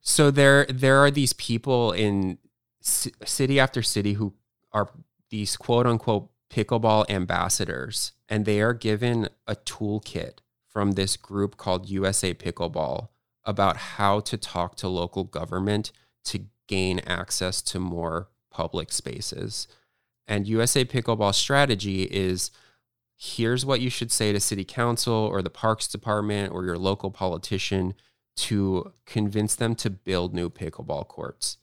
So 0.00 0.30
there 0.30 0.66
there 0.66 0.98
are 0.98 1.10
these 1.10 1.32
people 1.32 1.92
in 1.92 2.38
c- 2.80 3.12
city 3.24 3.58
after 3.58 3.82
city 3.82 4.14
who 4.14 4.34
are 4.72 4.90
these 5.34 5.56
quote 5.56 5.84
unquote 5.84 6.30
pickleball 6.48 7.10
ambassadors, 7.10 8.12
and 8.28 8.44
they 8.44 8.60
are 8.60 8.72
given 8.72 9.28
a 9.48 9.56
toolkit 9.56 10.34
from 10.68 10.92
this 10.92 11.16
group 11.16 11.56
called 11.56 11.88
USA 11.88 12.32
Pickleball 12.32 13.08
about 13.44 13.76
how 13.76 14.20
to 14.20 14.36
talk 14.36 14.76
to 14.76 14.86
local 14.86 15.24
government 15.24 15.90
to 16.26 16.44
gain 16.68 17.00
access 17.00 17.60
to 17.62 17.80
more 17.80 18.28
public 18.52 18.92
spaces. 18.92 19.66
And 20.28 20.46
USA 20.46 20.84
Pickleball 20.84 21.34
strategy 21.34 22.04
is 22.04 22.52
here's 23.16 23.66
what 23.66 23.80
you 23.80 23.90
should 23.90 24.12
say 24.12 24.32
to 24.32 24.38
city 24.38 24.64
council 24.64 25.14
or 25.14 25.42
the 25.42 25.50
parks 25.50 25.88
department 25.88 26.52
or 26.52 26.64
your 26.64 26.78
local 26.78 27.10
politician 27.10 27.94
to 28.36 28.92
convince 29.04 29.56
them 29.56 29.74
to 29.74 29.90
build 29.90 30.32
new 30.32 30.48
pickleball 30.48 31.08
courts. 31.08 31.56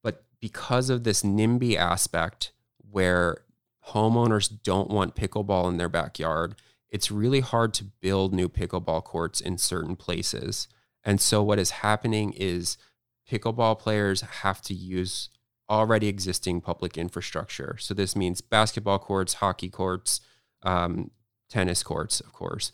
But 0.00 0.26
because 0.40 0.90
of 0.90 1.02
this 1.02 1.24
NIMBY 1.24 1.76
aspect, 1.76 2.52
where 2.90 3.42
homeowners 3.88 4.50
don't 4.62 4.90
want 4.90 5.14
pickleball 5.14 5.68
in 5.68 5.76
their 5.76 5.88
backyard, 5.88 6.56
it's 6.90 7.10
really 7.10 7.40
hard 7.40 7.74
to 7.74 7.84
build 7.84 8.34
new 8.34 8.48
pickleball 8.48 9.04
courts 9.04 9.40
in 9.40 9.58
certain 9.58 9.96
places. 9.96 10.68
And 11.04 11.20
so 11.20 11.42
what 11.42 11.58
is 11.58 11.70
happening 11.70 12.32
is 12.36 12.76
pickleball 13.30 13.78
players 13.78 14.20
have 14.20 14.62
to 14.62 14.74
use 14.74 15.28
already 15.70 16.08
existing 16.08 16.60
public 16.60 16.96
infrastructure. 16.96 17.76
So 17.78 17.92
this 17.92 18.16
means 18.16 18.40
basketball 18.40 18.98
courts, 18.98 19.34
hockey 19.34 19.68
courts, 19.68 20.20
um, 20.62 21.10
tennis 21.50 21.82
courts, 21.82 22.20
of 22.20 22.32
course. 22.32 22.72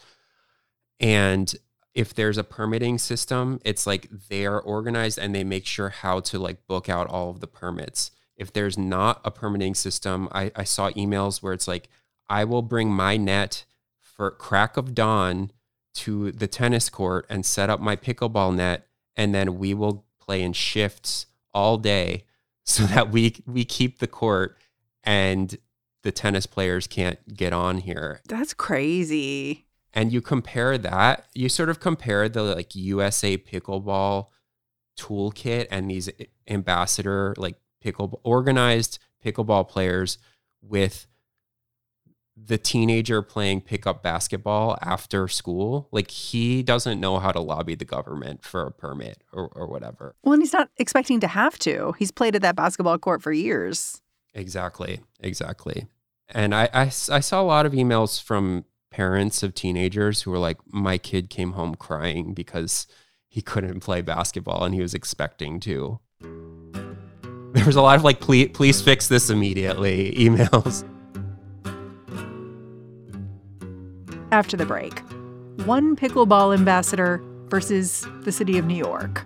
And 1.00 1.52
if 1.92 2.14
there's 2.14 2.38
a 2.38 2.44
permitting 2.44 2.99
system, 2.99 3.61
it's 3.64 3.87
like 3.87 4.09
they 4.28 4.47
are 4.47 4.61
organized 4.61 5.18
and 5.18 5.35
they 5.35 5.44
make 5.44 5.66
sure 5.66 5.90
how 5.90 6.21
to 6.21 6.38
like 6.38 6.66
book 6.66 6.88
out 6.88 7.09
all 7.09 7.30
of 7.30 7.40
the 7.40 7.47
permits. 7.47 8.11
If 8.36 8.52
there's 8.52 8.76
not 8.76 9.20
a 9.24 9.30
permitting 9.30 9.74
system, 9.74 10.28
I, 10.32 10.50
I 10.56 10.64
saw 10.64 10.90
emails 10.90 11.42
where 11.42 11.52
it's 11.52 11.68
like, 11.68 11.88
I 12.28 12.44
will 12.44 12.62
bring 12.62 12.90
my 12.90 13.16
net 13.16 13.64
for 14.00 14.30
crack 14.30 14.76
of 14.76 14.94
dawn 14.94 15.50
to 15.94 16.32
the 16.32 16.46
tennis 16.46 16.88
court 16.88 17.26
and 17.28 17.46
set 17.46 17.70
up 17.70 17.80
my 17.80 17.96
pickleball 17.96 18.54
net, 18.54 18.86
and 19.16 19.34
then 19.34 19.58
we 19.58 19.74
will 19.74 20.04
play 20.20 20.42
in 20.42 20.52
shifts 20.52 21.26
all 21.52 21.78
day 21.78 22.24
so 22.64 22.84
that 22.84 23.10
we 23.10 23.36
we 23.46 23.64
keep 23.64 23.98
the 23.98 24.06
court 24.06 24.56
and 25.02 25.58
the 26.02 26.12
tennis 26.12 26.46
players 26.46 26.86
can't 26.86 27.34
get 27.34 27.52
on 27.52 27.78
here. 27.78 28.20
That's 28.28 28.54
crazy. 28.54 29.66
And 29.92 30.12
you 30.12 30.20
compare 30.20 30.76
that, 30.78 31.26
you 31.34 31.48
sort 31.48 31.68
of 31.68 31.78
compare 31.78 32.28
the 32.28 32.42
like 32.42 32.74
USA 32.74 33.36
pickleball 33.36 34.28
toolkit 34.98 35.66
and 35.70 35.90
these 35.90 36.10
ambassador 36.48 37.34
like 37.36 37.56
pickle 37.84 38.20
organized 38.24 38.98
pickleball 39.24 39.68
players 39.68 40.18
with 40.62 41.06
the 42.36 42.58
teenager 42.58 43.22
playing 43.22 43.60
pickup 43.60 44.02
basketball 44.02 44.76
after 44.82 45.28
school, 45.28 45.88
like 45.92 46.10
he 46.10 46.64
doesn't 46.64 46.98
know 46.98 47.20
how 47.20 47.30
to 47.30 47.40
lobby 47.40 47.76
the 47.76 47.84
government 47.84 48.44
for 48.44 48.66
a 48.66 48.72
permit 48.72 49.22
or, 49.32 49.46
or 49.48 49.68
whatever. 49.68 50.16
Well, 50.24 50.32
and 50.32 50.42
he's 50.42 50.52
not 50.52 50.70
expecting 50.78 51.20
to 51.20 51.28
have 51.28 51.58
to. 51.60 51.94
He's 51.98 52.10
played 52.10 52.34
at 52.34 52.42
that 52.42 52.56
basketball 52.56 52.98
court 52.98 53.22
for 53.22 53.30
years. 53.30 54.00
Exactly. 54.32 55.00
Exactly. 55.20 55.86
And 56.28 56.54
I, 56.54 56.68
I, 56.72 56.82
I 56.86 57.20
saw 57.20 57.40
a 57.40 57.44
lot 57.44 57.66
of 57.66 57.72
emails 57.72 58.20
from 58.20 58.64
parents 58.90 59.44
of 59.44 59.54
teenagers 59.54 60.22
who 60.22 60.32
were 60.32 60.38
like, 60.38 60.58
my 60.66 60.98
kid 60.98 61.30
came 61.30 61.52
home 61.52 61.76
crying 61.76 62.34
because 62.34 62.88
he 63.28 63.42
couldn't 63.42 63.80
play 63.80 64.00
basketball 64.00 64.64
and 64.64 64.74
he 64.74 64.80
was 64.80 64.94
expecting 64.94 65.60
to. 65.60 66.00
There 67.64 67.71
was 67.71 67.76
a 67.76 67.80
lot 67.80 67.97
of 67.97 68.04
like, 68.04 68.21
please, 68.21 68.50
please 68.52 68.83
fix 68.83 69.09
this 69.09 69.30
immediately 69.30 70.12
emails. 70.18 70.85
after 74.30 74.54
the 74.54 74.66
break. 74.66 74.99
One 75.64 75.97
pickleball 75.97 76.52
ambassador 76.52 77.23
versus 77.49 78.06
the 78.21 78.33
city 78.33 78.59
of 78.59 78.66
New 78.66 78.75
York. 78.75 79.25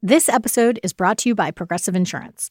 This 0.00 0.30
episode 0.30 0.80
is 0.82 0.94
brought 0.94 1.18
to 1.18 1.28
you 1.28 1.34
by 1.34 1.50
Progressive 1.50 1.94
Insurance. 1.94 2.50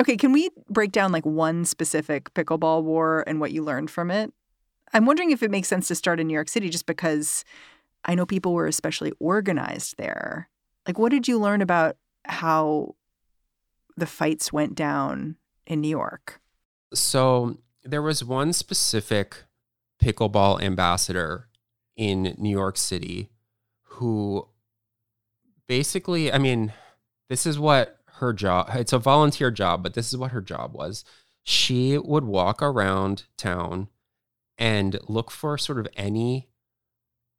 Okay, 0.00 0.16
can 0.16 0.32
we 0.32 0.50
break 0.68 0.92
down 0.92 1.12
like 1.12 1.24
one 1.24 1.64
specific 1.64 2.32
pickleball 2.34 2.82
war 2.82 3.22
and 3.26 3.40
what 3.40 3.52
you 3.52 3.62
learned 3.62 3.90
from 3.90 4.10
it? 4.10 4.32
I'm 4.92 5.06
wondering 5.06 5.30
if 5.30 5.42
it 5.42 5.50
makes 5.50 5.68
sense 5.68 5.88
to 5.88 5.94
start 5.94 6.20
in 6.20 6.26
New 6.26 6.34
York 6.34 6.48
City 6.48 6.68
just 6.68 6.86
because 6.86 7.44
I 8.04 8.14
know 8.14 8.26
people 8.26 8.52
were 8.52 8.66
especially 8.66 9.12
organized 9.18 9.96
there. 9.96 10.48
Like, 10.86 10.98
what 10.98 11.10
did 11.10 11.26
you 11.26 11.38
learn 11.38 11.62
about 11.62 11.96
how 12.24 12.94
the 13.96 14.06
fights 14.06 14.52
went 14.52 14.74
down 14.74 15.36
in 15.66 15.80
New 15.80 15.88
York? 15.88 16.40
So, 16.92 17.58
there 17.82 18.02
was 18.02 18.24
one 18.24 18.52
specific 18.52 19.44
pickleball 20.02 20.62
ambassador 20.62 21.48
in 21.96 22.34
New 22.38 22.50
York 22.50 22.76
City 22.76 23.30
who 23.82 24.48
basically, 25.66 26.32
I 26.32 26.38
mean, 26.38 26.72
this 27.28 27.46
is 27.46 27.58
what 27.58 27.98
her 28.18 28.32
job 28.32 28.70
it's 28.74 28.92
a 28.92 28.98
volunteer 28.98 29.50
job 29.50 29.82
but 29.82 29.94
this 29.94 30.08
is 30.08 30.16
what 30.16 30.30
her 30.32 30.40
job 30.40 30.74
was. 30.74 31.04
She 31.42 31.98
would 31.98 32.24
walk 32.24 32.62
around 32.62 33.24
town 33.36 33.88
and 34.56 34.98
look 35.08 35.30
for 35.30 35.58
sort 35.58 35.78
of 35.78 35.88
any 35.96 36.48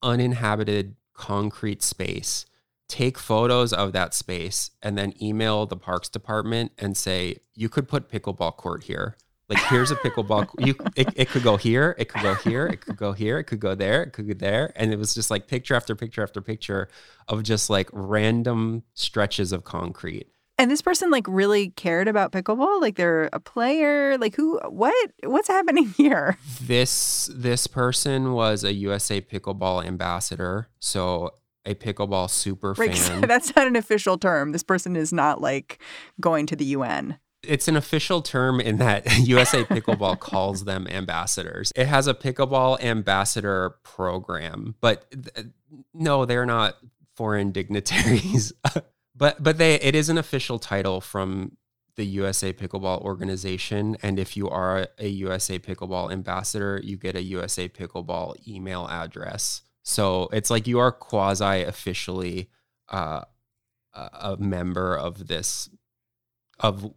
uninhabited 0.03 0.95
concrete 1.13 1.81
space 1.81 2.45
take 2.87 3.17
photos 3.17 3.73
of 3.73 3.93
that 3.93 4.13
space 4.13 4.71
and 4.81 4.97
then 4.97 5.13
email 5.21 5.65
the 5.65 5.77
parks 5.77 6.09
department 6.09 6.71
and 6.77 6.95
say 6.95 7.37
you 7.55 7.69
could 7.69 7.87
put 7.87 8.09
pickleball 8.09 8.55
court 8.55 8.83
here. 8.83 9.17
Like 9.49 9.59
here's 9.65 9.91
a 9.91 9.95
pickleball 9.95 10.49
you 10.65 10.75
it, 10.95 11.09
it 11.15 11.29
could 11.29 11.43
go 11.43 11.55
here 11.57 11.95
it 11.99 12.05
could 12.09 12.23
go 12.23 12.33
here 12.33 12.65
it 12.67 12.81
could 12.81 12.97
go 12.97 13.13
here 13.13 13.37
it 13.37 13.43
could 13.45 13.59
go 13.59 13.75
there 13.75 14.03
it 14.03 14.13
could 14.13 14.27
go 14.27 14.33
there. 14.33 14.71
And 14.75 14.91
it 14.93 14.99
was 14.99 15.13
just 15.13 15.31
like 15.31 15.47
picture 15.47 15.75
after 15.75 15.95
picture 15.95 16.23
after 16.23 16.41
picture 16.41 16.89
of 17.27 17.43
just 17.43 17.69
like 17.69 17.89
random 17.91 18.83
stretches 18.93 19.51
of 19.51 19.63
concrete 19.63 20.27
and 20.57 20.71
this 20.71 20.81
person 20.81 21.11
like 21.11 21.25
really 21.27 21.69
cared 21.71 22.07
about 22.07 22.31
pickleball? 22.31 22.81
Like 22.81 22.95
they're 22.95 23.29
a 23.33 23.39
player? 23.39 24.17
Like 24.17 24.35
who 24.35 24.59
what 24.69 24.93
what's 25.23 25.47
happening 25.47 25.89
here? 25.97 26.37
This 26.61 27.29
this 27.33 27.67
person 27.67 28.33
was 28.33 28.63
a 28.63 28.73
USA 28.73 29.21
pickleball 29.21 29.85
ambassador. 29.85 30.69
So 30.79 31.31
a 31.65 31.75
pickleball 31.75 32.29
super 32.29 32.73
right, 32.73 32.97
fan. 32.97 33.21
That's 33.21 33.55
not 33.55 33.67
an 33.67 33.75
official 33.75 34.17
term. 34.17 34.51
This 34.51 34.63
person 34.63 34.95
is 34.95 35.11
not 35.11 35.41
like 35.41 35.79
going 36.19 36.45
to 36.47 36.55
the 36.55 36.65
UN. 36.65 37.17
It's 37.43 37.67
an 37.67 37.75
official 37.75 38.21
term 38.21 38.59
in 38.59 38.77
that 38.77 39.19
USA 39.27 39.63
Pickleball 39.63 40.19
calls 40.19 40.63
them 40.63 40.87
ambassadors. 40.87 41.71
It 41.75 41.85
has 41.85 42.07
a 42.07 42.15
pickleball 42.15 42.81
ambassador 42.81 43.75
program, 43.83 44.75
but 44.81 45.05
th- 45.11 45.47
no, 45.93 46.25
they're 46.25 46.47
not 46.47 46.77
foreign 47.15 47.51
dignitaries. 47.51 48.51
But 49.15 49.41
but 49.41 49.57
they 49.57 49.75
it 49.75 49.95
is 49.95 50.09
an 50.09 50.17
official 50.17 50.59
title 50.59 51.01
from 51.01 51.57
the 51.95 52.05
USA 52.05 52.51
Pickleball 52.51 53.01
organization 53.01 53.95
and 54.03 54.19
if 54.19 54.35
you 54.35 54.49
are 54.49 54.89
a 54.99 55.07
USA 55.07 55.57
Pickleball 55.59 56.11
ambassador, 56.11 56.81
you 56.83 56.97
get 56.97 57.15
a 57.15 57.23
USA 57.23 57.69
Pickleball 57.69 58.35
email 58.47 58.87
address. 58.87 59.61
So 59.83 60.27
it's 60.33 60.49
like 60.49 60.67
you 60.67 60.79
are 60.79 60.91
quasi 60.91 61.61
officially 61.61 62.49
uh, 62.89 63.21
a 63.95 64.35
member 64.37 64.95
of 64.95 65.27
this 65.27 65.69
of 66.59 66.93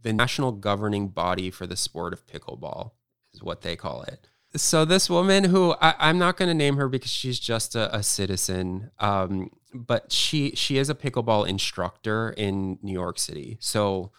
the 0.00 0.12
national 0.12 0.52
governing 0.52 1.08
body 1.08 1.50
for 1.50 1.66
the 1.66 1.76
sport 1.76 2.12
of 2.12 2.26
pickleball 2.26 2.92
is 3.32 3.42
what 3.42 3.62
they 3.62 3.76
call 3.76 4.02
it 4.02 4.28
so 4.56 4.84
this 4.84 5.08
woman 5.08 5.44
who 5.44 5.74
I, 5.80 6.10
am 6.10 6.18
not 6.18 6.36
going 6.36 6.48
to 6.48 6.54
name 6.54 6.76
her 6.76 6.88
because 6.88 7.10
she's 7.10 7.38
just 7.38 7.74
a, 7.74 7.94
a 7.94 8.02
citizen, 8.02 8.90
um, 8.98 9.50
but 9.74 10.12
she 10.12 10.52
she 10.54 10.78
is 10.78 10.90
a 10.90 10.94
pickleball 10.94 11.46
instructor 11.46 12.30
in 12.30 12.78
New 12.82 12.92
York 12.92 13.18
City. 13.18 13.56
So 13.60 14.12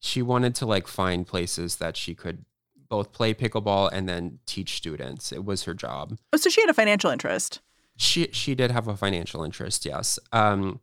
she 0.00 0.22
wanted 0.22 0.54
to 0.56 0.66
like 0.66 0.86
find 0.86 1.26
places 1.26 1.76
that 1.76 1.96
she 1.96 2.14
could 2.14 2.44
both 2.88 3.12
play 3.12 3.34
pickleball 3.34 3.90
and 3.92 4.08
then 4.08 4.38
teach 4.46 4.76
students. 4.76 5.32
It 5.32 5.44
was 5.44 5.64
her 5.64 5.74
job. 5.74 6.16
Oh, 6.32 6.38
so 6.38 6.48
she 6.48 6.62
had 6.62 6.70
a 6.70 6.74
financial 6.74 7.10
interest. 7.10 7.60
She 7.96 8.28
she 8.32 8.54
did 8.54 8.70
have 8.70 8.88
a 8.88 8.96
financial 8.96 9.42
interest, 9.44 9.84
yes. 9.84 10.18
Um, 10.32 10.80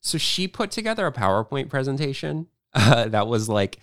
so 0.00 0.18
she 0.18 0.46
put 0.46 0.70
together 0.70 1.06
a 1.06 1.12
PowerPoint 1.12 1.70
presentation 1.70 2.46
uh, 2.74 3.08
that 3.08 3.26
was 3.26 3.48
like, 3.48 3.78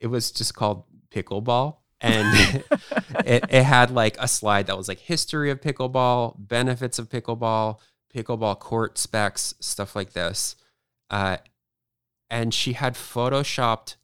it 0.00 0.06
was 0.06 0.30
just 0.32 0.54
called 0.54 0.84
pickleball 1.10 1.76
and 2.00 2.64
it, 3.24 3.44
it 3.48 3.62
had 3.62 3.90
like 3.90 4.16
a 4.18 4.28
slide 4.28 4.66
that 4.66 4.76
was 4.76 4.88
like 4.88 5.00
history 5.00 5.50
of 5.50 5.60
pickleball, 5.60 6.34
benefits 6.38 6.98
of 6.98 7.08
pickleball, 7.08 7.78
pickleball 8.14 8.58
court 8.58 8.98
specs, 8.98 9.54
stuff 9.60 9.96
like 9.96 10.12
this. 10.12 10.56
Uh, 11.10 11.38
and 12.30 12.52
she 12.52 12.72
had 12.74 12.94
photoshopped 12.94 13.96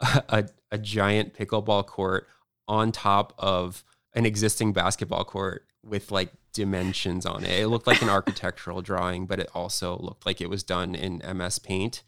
a, 0.00 0.22
a, 0.28 0.48
a 0.72 0.78
giant 0.78 1.34
pickleball 1.34 1.86
court 1.86 2.26
on 2.66 2.92
top 2.92 3.32
of 3.38 3.84
an 4.14 4.26
existing 4.26 4.72
basketball 4.72 5.24
court 5.24 5.64
with 5.82 6.10
like 6.10 6.30
dimensions 6.52 7.24
on 7.24 7.44
it. 7.44 7.60
It 7.60 7.68
looked 7.68 7.86
like 7.86 8.02
an 8.02 8.08
architectural 8.18 8.82
drawing, 8.82 9.26
but 9.26 9.38
it 9.38 9.48
also 9.54 9.96
looked 9.98 10.26
like 10.26 10.40
it 10.40 10.50
was 10.50 10.62
done 10.62 10.94
in 10.94 11.22
MS 11.36 11.58
Paint. 11.58 12.02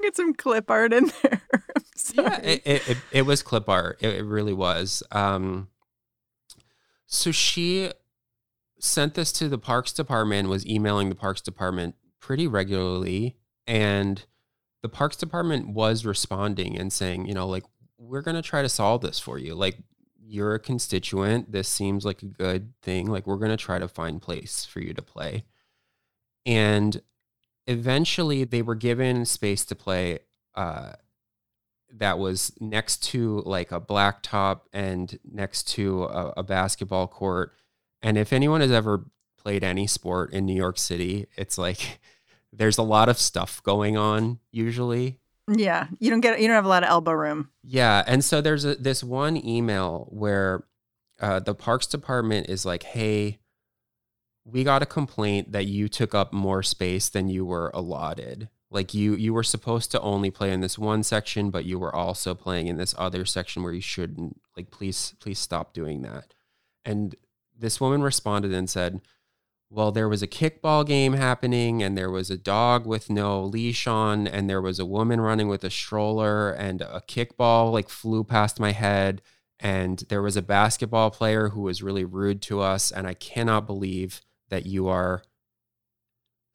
Get 0.00 0.16
some 0.16 0.32
clip 0.32 0.70
art 0.70 0.92
in 0.92 1.12
there. 1.22 1.42
yeah, 2.14 2.40
it, 2.42 2.62
it, 2.64 2.98
it, 3.12 3.22
was 3.22 3.42
clip 3.42 3.68
art. 3.68 3.98
It, 4.00 4.14
it 4.16 4.24
really 4.24 4.52
was. 4.52 5.02
Um, 5.10 5.68
so 7.06 7.30
she 7.32 7.90
sent 8.78 9.14
this 9.14 9.32
to 9.32 9.48
the 9.48 9.58
Parks 9.58 9.92
Department, 9.92 10.48
was 10.48 10.66
emailing 10.66 11.08
the 11.08 11.14
Parks 11.14 11.40
Department 11.40 11.94
pretty 12.20 12.46
regularly. 12.46 13.36
And 13.66 14.24
the 14.82 14.88
Parks 14.88 15.16
Department 15.16 15.68
was 15.68 16.06
responding 16.06 16.78
and 16.78 16.92
saying, 16.92 17.26
you 17.26 17.34
know, 17.34 17.46
like, 17.46 17.64
we're 17.98 18.22
going 18.22 18.36
to 18.36 18.42
try 18.42 18.62
to 18.62 18.68
solve 18.68 19.02
this 19.02 19.18
for 19.18 19.38
you. 19.38 19.54
Like, 19.54 19.76
you're 20.22 20.54
a 20.54 20.60
constituent. 20.60 21.52
This 21.52 21.68
seems 21.68 22.04
like 22.04 22.22
a 22.22 22.26
good 22.26 22.72
thing. 22.82 23.06
Like, 23.06 23.26
we're 23.26 23.36
going 23.36 23.50
to 23.50 23.56
try 23.56 23.78
to 23.78 23.88
find 23.88 24.22
place 24.22 24.64
for 24.64 24.80
you 24.80 24.94
to 24.94 25.02
play. 25.02 25.44
And 26.46 27.02
eventually 27.66 28.44
they 28.44 28.62
were 28.62 28.74
given 28.74 29.24
space 29.24 29.64
to 29.66 29.74
play 29.74 30.20
uh, 30.54 30.92
that 31.96 32.18
was 32.18 32.52
next 32.60 33.02
to 33.04 33.42
like 33.46 33.72
a 33.72 33.80
blacktop 33.80 34.60
and 34.72 35.18
next 35.30 35.68
to 35.68 36.04
a, 36.04 36.34
a, 36.38 36.42
basketball 36.42 37.06
court. 37.06 37.52
And 38.02 38.16
if 38.16 38.32
anyone 38.32 38.60
has 38.60 38.70
ever 38.70 39.06
played 39.38 39.64
any 39.64 39.86
sport 39.86 40.32
in 40.32 40.46
New 40.46 40.54
York 40.54 40.78
City, 40.78 41.26
it's 41.36 41.58
like 41.58 42.00
there's 42.52 42.78
a 42.78 42.82
lot 42.82 43.08
of 43.08 43.18
stuff 43.18 43.62
going 43.62 43.96
on 43.96 44.38
usually. 44.50 45.18
Yeah, 45.48 45.88
you 45.98 46.10
don't 46.10 46.20
get 46.20 46.40
you 46.40 46.46
don't 46.46 46.54
have 46.54 46.64
a 46.64 46.68
lot 46.68 46.84
of 46.84 46.90
elbow 46.90 47.12
room. 47.12 47.50
Yeah, 47.64 48.04
and 48.06 48.24
so 48.24 48.40
there's 48.40 48.64
a, 48.64 48.76
this 48.76 49.02
one 49.02 49.36
email 49.36 50.06
where 50.10 50.64
uh, 51.20 51.40
the 51.40 51.54
parks 51.54 51.86
department 51.86 52.48
is 52.48 52.64
like, 52.64 52.84
"Hey, 52.84 53.40
we 54.44 54.64
got 54.64 54.82
a 54.82 54.86
complaint 54.86 55.52
that 55.52 55.66
you 55.66 55.88
took 55.88 56.14
up 56.14 56.32
more 56.32 56.62
space 56.62 57.08
than 57.08 57.28
you 57.28 57.44
were 57.44 57.70
allotted. 57.74 58.48
Like 58.70 58.94
you 58.94 59.14
you 59.14 59.34
were 59.34 59.42
supposed 59.42 59.90
to 59.92 60.00
only 60.00 60.30
play 60.30 60.52
in 60.52 60.60
this 60.60 60.78
one 60.78 61.02
section, 61.02 61.50
but 61.50 61.64
you 61.64 61.78
were 61.78 61.94
also 61.94 62.34
playing 62.34 62.68
in 62.68 62.76
this 62.76 62.94
other 62.96 63.24
section 63.24 63.62
where 63.62 63.72
you 63.72 63.80
shouldn't. 63.80 64.40
Like 64.56 64.70
please 64.70 65.14
please 65.20 65.38
stop 65.38 65.72
doing 65.72 66.02
that." 66.02 66.34
And 66.84 67.16
this 67.58 67.80
woman 67.80 68.02
responded 68.02 68.52
and 68.52 68.70
said, 68.70 69.00
"Well, 69.70 69.90
there 69.92 70.08
was 70.08 70.22
a 70.22 70.28
kickball 70.28 70.86
game 70.86 71.14
happening 71.14 71.82
and 71.82 71.98
there 71.98 72.10
was 72.10 72.30
a 72.30 72.38
dog 72.38 72.86
with 72.86 73.10
no 73.10 73.42
leash 73.42 73.86
on 73.86 74.26
and 74.28 74.48
there 74.48 74.62
was 74.62 74.78
a 74.78 74.86
woman 74.86 75.20
running 75.20 75.48
with 75.48 75.64
a 75.64 75.70
stroller 75.70 76.50
and 76.50 76.80
a 76.80 77.02
kickball 77.08 77.72
like 77.72 77.88
flew 77.88 78.24
past 78.24 78.60
my 78.60 78.72
head." 78.72 79.20
And 79.62 80.04
there 80.08 80.22
was 80.22 80.36
a 80.36 80.42
basketball 80.42 81.10
player 81.10 81.50
who 81.50 81.60
was 81.62 81.82
really 81.82 82.04
rude 82.04 82.40
to 82.42 82.60
us. 82.60 82.90
And 82.90 83.06
I 83.06 83.14
cannot 83.14 83.66
believe 83.66 84.22
that 84.48 84.64
you 84.64 84.88
are 84.88 85.22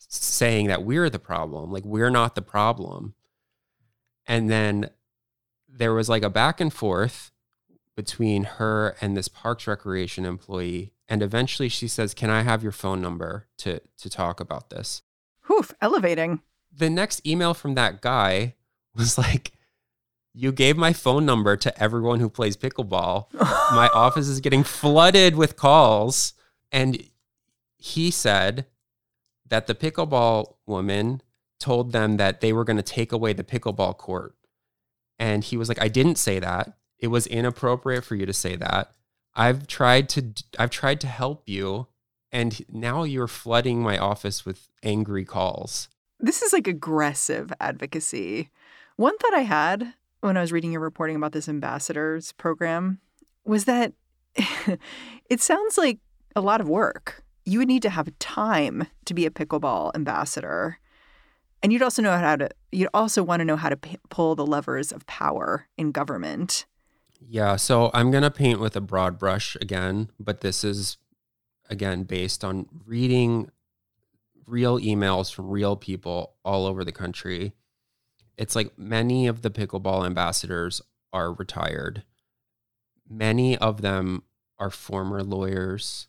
saying 0.10 0.68
that 0.68 0.84
we're 0.84 1.10
the 1.10 1.20
problem, 1.20 1.72
like 1.72 1.86
we're 1.86 2.10
not 2.10 2.36
the 2.36 2.42
problem. 2.42 3.16
And 4.28 4.50
then 4.50 4.90
there 5.68 5.94
was 5.94 6.10
like 6.10 6.24
a 6.24 6.30
back 6.30 6.60
and 6.60 6.74
forth 6.74 7.32
between 7.96 8.44
her 8.44 8.96
and 9.02 9.16
this 9.16 9.28
Parks 9.28 9.68
Recreation 9.68 10.26
employee. 10.26 10.94
And 11.08 11.22
eventually 11.22 11.70
she 11.70 11.88
says, 11.88 12.14
Can 12.14 12.30
I 12.30 12.42
have 12.42 12.64
your 12.64 12.72
phone 12.72 13.02
number 13.02 13.48
to, 13.58 13.82
to 13.98 14.10
talk 14.10 14.40
about 14.40 14.70
this? 14.70 15.02
Whew, 15.48 15.66
elevating. 15.82 16.42
The 16.76 16.90
next 16.90 17.26
email 17.26 17.54
from 17.54 17.76
that 17.76 18.02
guy 18.02 18.56
was 18.96 19.18
like, 19.18 19.54
You 20.34 20.52
gave 20.52 20.78
my 20.78 20.94
phone 20.94 21.26
number 21.26 21.56
to 21.58 21.82
everyone 21.82 22.20
who 22.20 22.30
plays 22.30 22.58
pickleball. 22.58 23.32
my 23.34 23.90
office 23.94 24.28
is 24.28 24.40
getting 24.40 24.64
flooded 24.64 25.36
with 25.36 25.56
calls. 25.56 26.34
And 26.72 27.04
he 27.78 28.12
said 28.12 28.66
that 29.48 29.68
the 29.68 29.76
pickleball 29.76 30.56
woman 30.66 31.22
told 31.60 31.92
them 31.92 32.18
that 32.18 32.42
they 32.42 32.54
were 32.54 32.64
going 32.64 32.78
to 32.78 32.84
take 32.84 33.12
away 33.12 33.34
the 33.34 33.44
pickleball 33.44 33.98
court. 33.98 34.36
And 35.18 35.44
he 35.44 35.58
was 35.58 35.70
like, 35.70 35.82
I 35.82 35.88
didn't 35.88 36.18
say 36.18 36.40
that. 36.40 36.78
It 37.00 37.08
was 37.08 37.28
inappropriate 37.28 38.04
for 38.04 38.16
you 38.16 38.26
to 38.26 38.34
say 38.34 38.56
that. 38.56 38.92
I've 39.36 39.68
tried 39.68 40.10
to 40.10 40.34
I've 40.58 40.70
tried 40.70 41.02
to 41.02 41.08
help 41.08 41.44
you 41.46 41.88
and 42.32 42.64
now 42.70 43.04
you're 43.04 43.28
flooding 43.28 43.82
my 43.82 43.98
office 43.98 44.46
with 44.46 44.70
angry 44.82 45.26
calls. 45.26 45.90
This 46.20 46.42
is 46.42 46.54
like 46.54 46.68
aggressive 46.68 47.52
advocacy. 47.60 48.50
One 48.96 49.18
thought 49.18 49.34
I 49.34 49.42
had 49.42 49.94
when 50.22 50.38
I 50.38 50.42
was 50.42 50.54
reading 50.54 50.72
your 50.72 50.82
reporting 50.82 51.18
about 51.18 51.34
this 51.34 51.50
ambassadors 51.50 52.32
program 52.34 53.00
was 53.44 53.66
that 53.66 53.94
it 55.30 55.42
sounds 55.42 55.78
like 55.78 56.00
a 56.36 56.42
lot 56.42 56.62
of 56.62 56.70
work 56.70 57.25
you 57.46 57.60
would 57.60 57.68
need 57.68 57.84
to 57.84 57.90
have 57.90 58.18
time 58.20 58.88
to 59.06 59.14
be 59.14 59.26
a 59.26 59.30
pickleball 59.30 59.92
ambassador. 59.96 60.80
And 61.62 61.72
you'd 61.72 61.84
also 61.84 62.02
know 62.02 62.18
how 62.18 62.36
to, 62.36 62.50
you'd 62.72 62.90
also 62.94 63.24
want 63.24 63.40
to 63.40 63.46
know 63.46 63.56
how 63.56 63.70
to 63.70 63.78
p- 63.78 63.98
pull 64.10 64.36
the 64.36 64.46
levers 64.46 64.92
of 64.92 65.06
power 65.06 65.68
in 65.78 65.92
government. 65.92 66.66
Yeah. 67.20 67.56
So 67.56 67.92
I'm 67.94 68.12
going 68.12 68.24
to 68.24 68.32
paint 68.32 68.60
with 68.60 68.76
a 68.76 68.82
broad 68.82 69.18
brush 69.18 69.56
again, 69.62 70.10
but 70.20 70.42
this 70.42 70.64
is, 70.64 70.98
again, 71.70 72.04
based 72.04 72.44
on 72.44 72.68
reading 72.86 73.50
real 74.46 74.80
emails 74.80 75.34
from 75.34 75.50
real 75.50 75.76
people 75.76 76.34
all 76.44 76.66
over 76.66 76.84
the 76.84 76.92
country. 76.92 77.54
It's 78.38 78.56
like 78.56 78.78
many 78.78 79.28
of 79.28 79.42
the 79.42 79.50
pickleball 79.50 80.06
ambassadors 80.06 80.82
are 81.14 81.34
retired. 81.34 82.04
Many 83.10 83.58
of 83.58 83.82
them 83.82 84.24
are 84.60 84.70
former 84.70 85.24
lawyers 85.24 86.08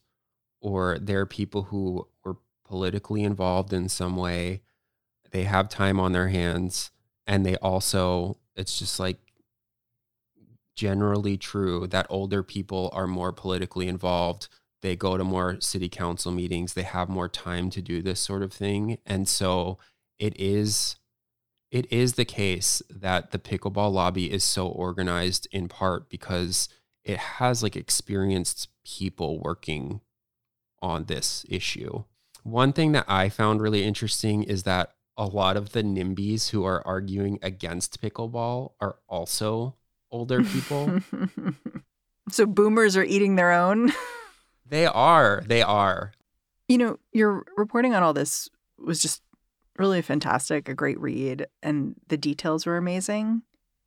or 0.66 0.98
they're 0.98 1.26
people 1.26 1.62
who 1.62 2.08
were 2.24 2.38
politically 2.64 3.22
involved 3.22 3.72
in 3.72 3.88
some 3.88 4.16
way. 4.16 4.62
They 5.30 5.44
have 5.44 5.68
time 5.68 6.00
on 6.00 6.10
their 6.10 6.26
hands. 6.26 6.90
And 7.24 7.46
they 7.46 7.54
also, 7.58 8.38
it's 8.56 8.76
just 8.76 8.98
like 8.98 9.18
generally 10.74 11.36
true 11.36 11.86
that 11.86 12.08
older 12.10 12.42
people 12.42 12.90
are 12.92 13.06
more 13.06 13.32
politically 13.32 13.86
involved. 13.86 14.48
They 14.82 14.96
go 14.96 15.16
to 15.16 15.22
more 15.22 15.60
city 15.60 15.88
council 15.88 16.32
meetings. 16.32 16.74
They 16.74 16.82
have 16.82 17.08
more 17.08 17.28
time 17.28 17.70
to 17.70 17.80
do 17.80 18.02
this 18.02 18.18
sort 18.18 18.42
of 18.42 18.52
thing. 18.52 18.98
And 19.06 19.28
so 19.28 19.78
it 20.18 20.34
is 20.36 20.96
it 21.70 21.86
is 21.92 22.14
the 22.14 22.24
case 22.24 22.82
that 22.90 23.30
the 23.30 23.38
pickleball 23.38 23.92
lobby 23.92 24.32
is 24.32 24.42
so 24.42 24.66
organized 24.66 25.46
in 25.52 25.68
part 25.68 26.08
because 26.08 26.68
it 27.04 27.18
has 27.18 27.62
like 27.62 27.76
experienced 27.76 28.68
people 28.84 29.38
working 29.40 30.00
on 30.82 31.04
this 31.04 31.44
issue. 31.48 32.04
One 32.42 32.72
thing 32.72 32.92
that 32.92 33.06
I 33.08 33.28
found 33.28 33.60
really 33.60 33.84
interesting 33.84 34.42
is 34.42 34.62
that 34.62 34.92
a 35.16 35.26
lot 35.26 35.56
of 35.56 35.72
the 35.72 35.82
NIMBYs 35.82 36.50
who 36.50 36.64
are 36.64 36.86
arguing 36.86 37.38
against 37.42 38.00
pickleball 38.00 38.72
are 38.80 38.96
also 39.08 39.76
older 40.10 40.44
people. 40.44 41.00
so 42.30 42.46
boomers 42.46 42.96
are 42.96 43.04
eating 43.04 43.36
their 43.36 43.52
own. 43.52 43.92
they 44.66 44.86
are. 44.86 45.42
They 45.46 45.62
are. 45.62 46.12
You 46.68 46.78
know, 46.78 46.98
your 47.12 47.44
reporting 47.56 47.94
on 47.94 48.02
all 48.02 48.12
this 48.12 48.48
was 48.78 49.00
just 49.00 49.22
really 49.78 50.02
fantastic, 50.02 50.68
a 50.68 50.74
great 50.74 51.00
read, 51.00 51.46
and 51.62 51.94
the 52.08 52.16
details 52.16 52.66
were 52.66 52.76
amazing. 52.76 53.42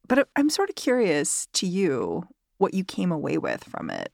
But 0.08 0.28
I'm 0.36 0.50
sort 0.50 0.70
of 0.70 0.76
curious 0.76 1.48
to 1.54 1.68
you 1.68 2.24
what 2.58 2.74
you 2.74 2.84
came 2.84 3.12
away 3.12 3.38
with 3.38 3.64
from 3.64 3.90
it. 3.90 4.12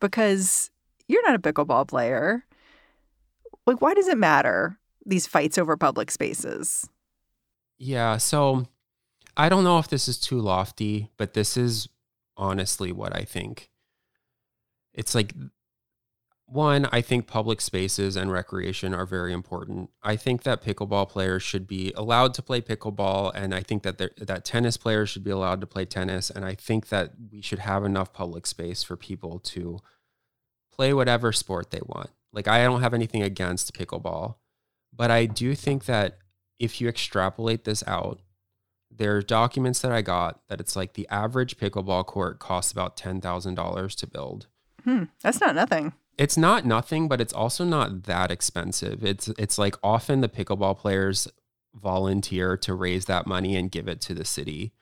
Because 0.00 0.70
you're 1.10 1.28
not 1.28 1.34
a 1.34 1.38
pickleball 1.38 1.88
player. 1.88 2.44
Like, 3.66 3.80
why 3.80 3.94
does 3.94 4.08
it 4.08 4.18
matter, 4.18 4.78
these 5.04 5.26
fights 5.26 5.58
over 5.58 5.76
public 5.76 6.10
spaces? 6.10 6.88
Yeah. 7.78 8.16
So 8.16 8.66
I 9.36 9.48
don't 9.48 9.64
know 9.64 9.78
if 9.78 9.88
this 9.88 10.08
is 10.08 10.18
too 10.18 10.40
lofty, 10.40 11.10
but 11.16 11.34
this 11.34 11.56
is 11.56 11.88
honestly 12.36 12.92
what 12.92 13.14
I 13.14 13.22
think. 13.22 13.70
It's 14.92 15.14
like, 15.14 15.34
one, 16.46 16.88
I 16.90 17.00
think 17.00 17.28
public 17.28 17.60
spaces 17.60 18.16
and 18.16 18.32
recreation 18.32 18.92
are 18.92 19.06
very 19.06 19.32
important. 19.32 19.90
I 20.02 20.16
think 20.16 20.42
that 20.42 20.62
pickleball 20.62 21.08
players 21.08 21.44
should 21.44 21.68
be 21.68 21.92
allowed 21.96 22.34
to 22.34 22.42
play 22.42 22.60
pickleball, 22.60 23.30
and 23.34 23.54
I 23.54 23.62
think 23.62 23.84
that 23.84 23.98
that 23.98 24.44
tennis 24.44 24.76
players 24.76 25.10
should 25.10 25.22
be 25.22 25.30
allowed 25.30 25.60
to 25.60 25.66
play 25.68 25.84
tennis, 25.84 26.28
and 26.28 26.44
I 26.44 26.56
think 26.56 26.88
that 26.88 27.12
we 27.30 27.40
should 27.40 27.60
have 27.60 27.84
enough 27.84 28.12
public 28.12 28.46
space 28.48 28.82
for 28.82 28.96
people 28.96 29.38
to 29.38 29.78
play 30.72 30.92
whatever 30.92 31.32
sport 31.32 31.70
they 31.70 31.80
want. 31.84 32.10
Like 32.32 32.48
I 32.48 32.62
don't 32.62 32.82
have 32.82 32.94
anything 32.94 33.22
against 33.22 33.74
pickleball, 33.74 34.36
but 34.94 35.10
I 35.10 35.26
do 35.26 35.54
think 35.54 35.86
that 35.86 36.18
if 36.58 36.80
you 36.80 36.88
extrapolate 36.88 37.64
this 37.64 37.82
out, 37.86 38.20
there 38.90 39.16
are 39.16 39.22
documents 39.22 39.80
that 39.80 39.92
I 39.92 40.02
got 40.02 40.40
that 40.48 40.60
it's 40.60 40.76
like 40.76 40.94
the 40.94 41.08
average 41.08 41.56
pickleball 41.56 42.06
court 42.06 42.38
costs 42.38 42.72
about 42.72 42.96
$10,000 42.96 43.96
to 43.96 44.06
build. 44.06 44.46
Hmm, 44.84 45.04
that's 45.22 45.40
not 45.40 45.54
nothing. 45.54 45.92
It's 46.18 46.36
not 46.36 46.66
nothing, 46.66 47.08
but 47.08 47.20
it's 47.20 47.32
also 47.32 47.64
not 47.64 48.04
that 48.04 48.30
expensive. 48.30 49.04
It's 49.04 49.28
it's 49.38 49.58
like 49.58 49.76
often 49.82 50.20
the 50.20 50.28
pickleball 50.28 50.76
players 50.76 51.28
volunteer 51.74 52.56
to 52.58 52.74
raise 52.74 53.06
that 53.06 53.26
money 53.26 53.56
and 53.56 53.70
give 53.70 53.88
it 53.88 54.00
to 54.02 54.14
the 54.14 54.24
city 54.24 54.72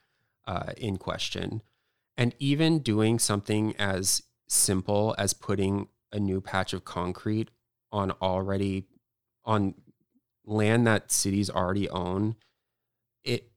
uh, 0.46 0.72
in 0.76 0.96
question. 0.96 1.62
And 2.16 2.34
even 2.40 2.80
doing 2.80 3.18
something 3.20 3.76
as 3.76 4.22
simple 4.48 5.14
as 5.18 5.32
putting 5.32 5.88
a 6.12 6.18
new 6.18 6.40
patch 6.40 6.72
of 6.72 6.84
concrete 6.84 7.50
on 7.92 8.10
already 8.22 8.86
on 9.44 9.74
land 10.44 10.86
that 10.86 11.12
cities 11.12 11.50
already 11.50 11.88
own, 11.90 12.36
it 13.24 13.50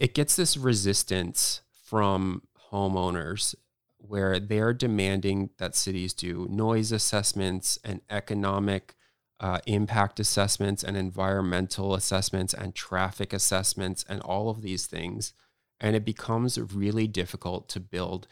it 0.00 0.14
gets 0.14 0.36
this 0.36 0.56
resistance 0.56 1.62
from 1.84 2.42
homeowners 2.70 3.54
where 3.96 4.38
they're 4.38 4.74
demanding 4.74 5.50
that 5.58 5.74
cities 5.74 6.14
do 6.14 6.46
noise 6.50 6.92
assessments 6.92 7.78
and 7.82 8.00
economic 8.10 8.94
uh, 9.40 9.58
impact 9.66 10.20
assessments 10.20 10.82
and 10.82 10.96
environmental 10.96 11.94
assessments 11.94 12.52
and 12.52 12.74
traffic 12.74 13.32
assessments 13.32 14.04
and 14.08 14.20
all 14.22 14.50
of 14.50 14.62
these 14.62 14.86
things. 14.86 15.32
And 15.80 15.94
it 15.94 16.04
becomes 16.04 16.58
really 16.58 17.06
difficult 17.06 17.68
to 17.70 17.80
build 17.80 18.26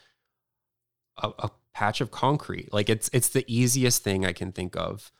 a, 1.17 1.29
a 1.39 1.49
patch 1.77 2.01
of 2.01 2.09
concrete. 2.09 2.73
Like 2.73 2.89
it's 2.89 3.07
it's 3.13 3.29
the 3.29 3.45
easiest 3.47 4.03
thing 4.03 4.25
I 4.25 4.33
can 4.33 4.51
think 4.51 4.75
of. 4.75 5.11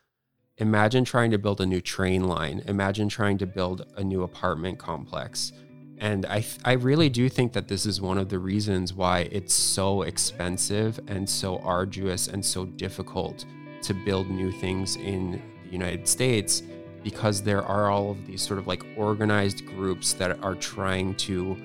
Imagine 0.58 1.06
trying 1.06 1.30
to 1.30 1.38
build 1.38 1.62
a 1.62 1.68
new 1.68 1.82
train 1.82 2.24
line. 2.24 2.64
Imagine 2.66 3.10
trying 3.10 3.38
to 3.38 3.46
build 3.46 3.86
a 3.96 4.04
new 4.04 4.24
apartment 4.24 4.80
complex. 4.80 5.54
And 6.00 6.26
I, 6.26 6.44
I 6.66 6.74
really 6.74 7.10
do 7.10 7.30
think 7.30 7.54
that 7.54 7.68
this 7.68 7.86
is 7.86 8.02
one 8.02 8.18
of 8.18 8.30
the 8.30 8.40
reasons 8.40 8.92
why 8.92 9.30
it's 9.32 9.54
so 9.54 10.02
expensive 10.02 11.00
and 11.08 11.30
so 11.30 11.60
arduous 11.60 12.28
and 12.28 12.44
so 12.44 12.66
difficult 12.66 13.46
to 13.84 13.94
build 13.94 14.28
new 14.32 14.52
things 14.52 14.96
in 14.96 15.40
the 15.64 15.72
United 15.72 16.08
States 16.08 16.64
because 17.04 17.44
there 17.44 17.64
are 17.64 17.92
all 17.92 18.10
of 18.10 18.26
these 18.26 18.42
sort 18.42 18.58
of 18.58 18.66
like 18.66 18.84
organized 18.96 19.64
groups 19.68 20.14
that 20.14 20.44
are 20.44 20.56
trying 20.56 21.14
to 21.28 21.56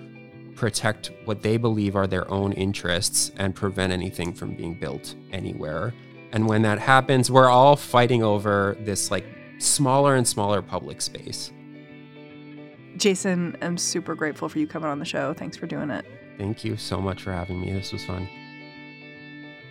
protect 0.55 1.11
what 1.25 1.43
they 1.43 1.57
believe 1.57 1.97
are 1.97 2.07
their 2.07 2.31
own 2.31 2.53
interests 2.53 3.33
and 3.37 3.55
prevent 3.55 3.93
anything 3.93 4.33
from 4.33 4.55
being 4.55 4.75
built 4.75 5.15
anywhere. 5.33 5.93
And 6.33 6.49
when 6.49 6.63
that 6.63 6.79
happens, 6.79 7.31
we're 7.31 7.51
all 7.51 7.77
fighting 7.77 8.23
over 8.23 8.77
this 8.81 9.11
like 9.11 9.25
smaller 9.59 10.17
and 10.17 10.27
smaller 10.27 10.63
public 10.63 11.01
space. 11.01 11.53
Jason, 12.97 13.57
I'm 13.63 13.79
super 13.79 14.15
grateful 14.15 14.49
for 14.49 14.59
you 14.59 14.67
coming 14.67 14.89
on 14.89 14.99
the 14.99 15.05
show. 15.05 15.35
Thanks 15.35 15.57
for 15.57 15.67
doing 15.67 15.91
it. 15.91 16.05
Thank 16.39 16.65
you 16.65 16.77
so 16.77 17.01
much 17.01 17.23
for 17.23 17.33
having 17.33 17.61
me. 17.61 17.73
This 17.73 17.93
was 17.93 18.05
fun. 18.05 18.29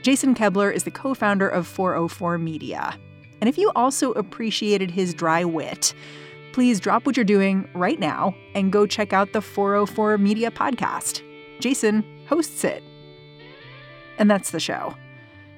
Jason 0.01 0.33
Koebler 0.33 0.73
is 0.73 0.83
the 0.83 0.91
co 0.91 1.13
founder 1.13 1.47
of 1.47 1.67
404 1.67 2.37
Media. 2.37 2.97
And 3.39 3.47
if 3.47 3.57
you 3.57 3.71
also 3.75 4.11
appreciated 4.13 4.91
his 4.91 5.13
dry 5.13 5.43
wit, 5.43 5.93
please 6.53 6.79
drop 6.79 7.05
what 7.05 7.15
you're 7.15 7.23
doing 7.23 7.67
right 7.73 7.99
now 7.99 8.35
and 8.55 8.71
go 8.71 8.85
check 8.85 9.13
out 9.13 9.33
the 9.33 9.41
404 9.41 10.17
Media 10.17 10.51
podcast. 10.51 11.21
Jason 11.59 12.03
hosts 12.27 12.63
it. 12.63 12.83
And 14.17 14.29
that's 14.29 14.51
the 14.51 14.59
show. 14.59 14.95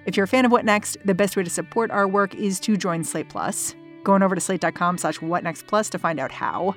If 0.05 0.17
you're 0.17 0.25
a 0.25 0.27
fan 0.27 0.45
of 0.45 0.51
What 0.51 0.65
Next, 0.65 0.97
the 1.05 1.15
best 1.15 1.37
way 1.37 1.43
to 1.43 1.49
support 1.49 1.91
our 1.91 2.07
work 2.07 2.35
is 2.35 2.59
to 2.61 2.75
join 2.75 3.03
Slate 3.03 3.29
Plus. 3.29 3.75
Going 4.03 4.21
over 4.21 4.35
to 4.35 4.41
slate.com 4.41 4.97
slash 4.97 5.19
whatnextplus 5.19 5.89
to 5.91 5.99
find 5.99 6.19
out 6.19 6.31
how. 6.31 6.75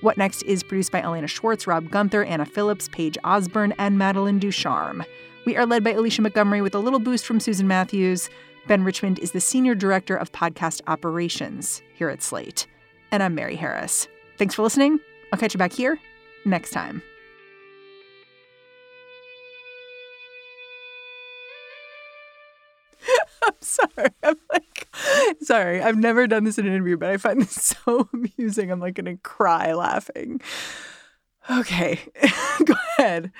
What 0.00 0.16
Next 0.16 0.42
is 0.42 0.62
produced 0.62 0.92
by 0.92 1.02
Elena 1.02 1.26
Schwartz, 1.26 1.66
Rob 1.66 1.90
Gunther, 1.90 2.24
Anna 2.24 2.44
Phillips, 2.44 2.88
Paige 2.88 3.18
Osborne, 3.24 3.72
and 3.78 3.98
Madeline 3.98 4.38
Ducharme. 4.38 5.04
We 5.44 5.56
are 5.56 5.66
led 5.66 5.82
by 5.82 5.90
Alicia 5.90 6.22
Montgomery 6.22 6.62
with 6.62 6.74
a 6.74 6.78
little 6.78 7.00
boost 7.00 7.26
from 7.26 7.40
Susan 7.40 7.66
Matthews. 7.66 8.30
Ben 8.68 8.84
Richmond 8.84 9.18
is 9.18 9.32
the 9.32 9.40
Senior 9.40 9.74
Director 9.74 10.16
of 10.16 10.30
Podcast 10.30 10.82
Operations 10.86 11.82
here 11.94 12.08
at 12.08 12.22
Slate. 12.22 12.66
And 13.12 13.22
I'm 13.22 13.34
Mary 13.34 13.56
Harris. 13.56 14.08
Thanks 14.38 14.54
for 14.54 14.62
listening. 14.62 14.98
I'll 15.32 15.38
catch 15.38 15.52
you 15.52 15.58
back 15.58 15.74
here 15.74 16.00
next 16.46 16.70
time. 16.70 17.02
I'm 23.44 23.52
sorry. 23.60 24.08
I'm 24.22 24.36
like, 24.50 24.88
sorry. 25.42 25.82
I've 25.82 25.98
never 25.98 26.26
done 26.26 26.44
this 26.44 26.56
in 26.56 26.66
an 26.66 26.72
interview, 26.72 26.96
but 26.96 27.10
I 27.10 27.18
find 27.18 27.42
this 27.42 27.52
so 27.86 28.08
amusing. 28.14 28.72
I'm 28.72 28.80
like 28.80 28.94
going 28.94 29.14
to 29.14 29.22
cry 29.22 29.74
laughing. 29.74 30.40
Okay, 31.50 32.00
go 32.64 32.74
ahead. 32.98 33.30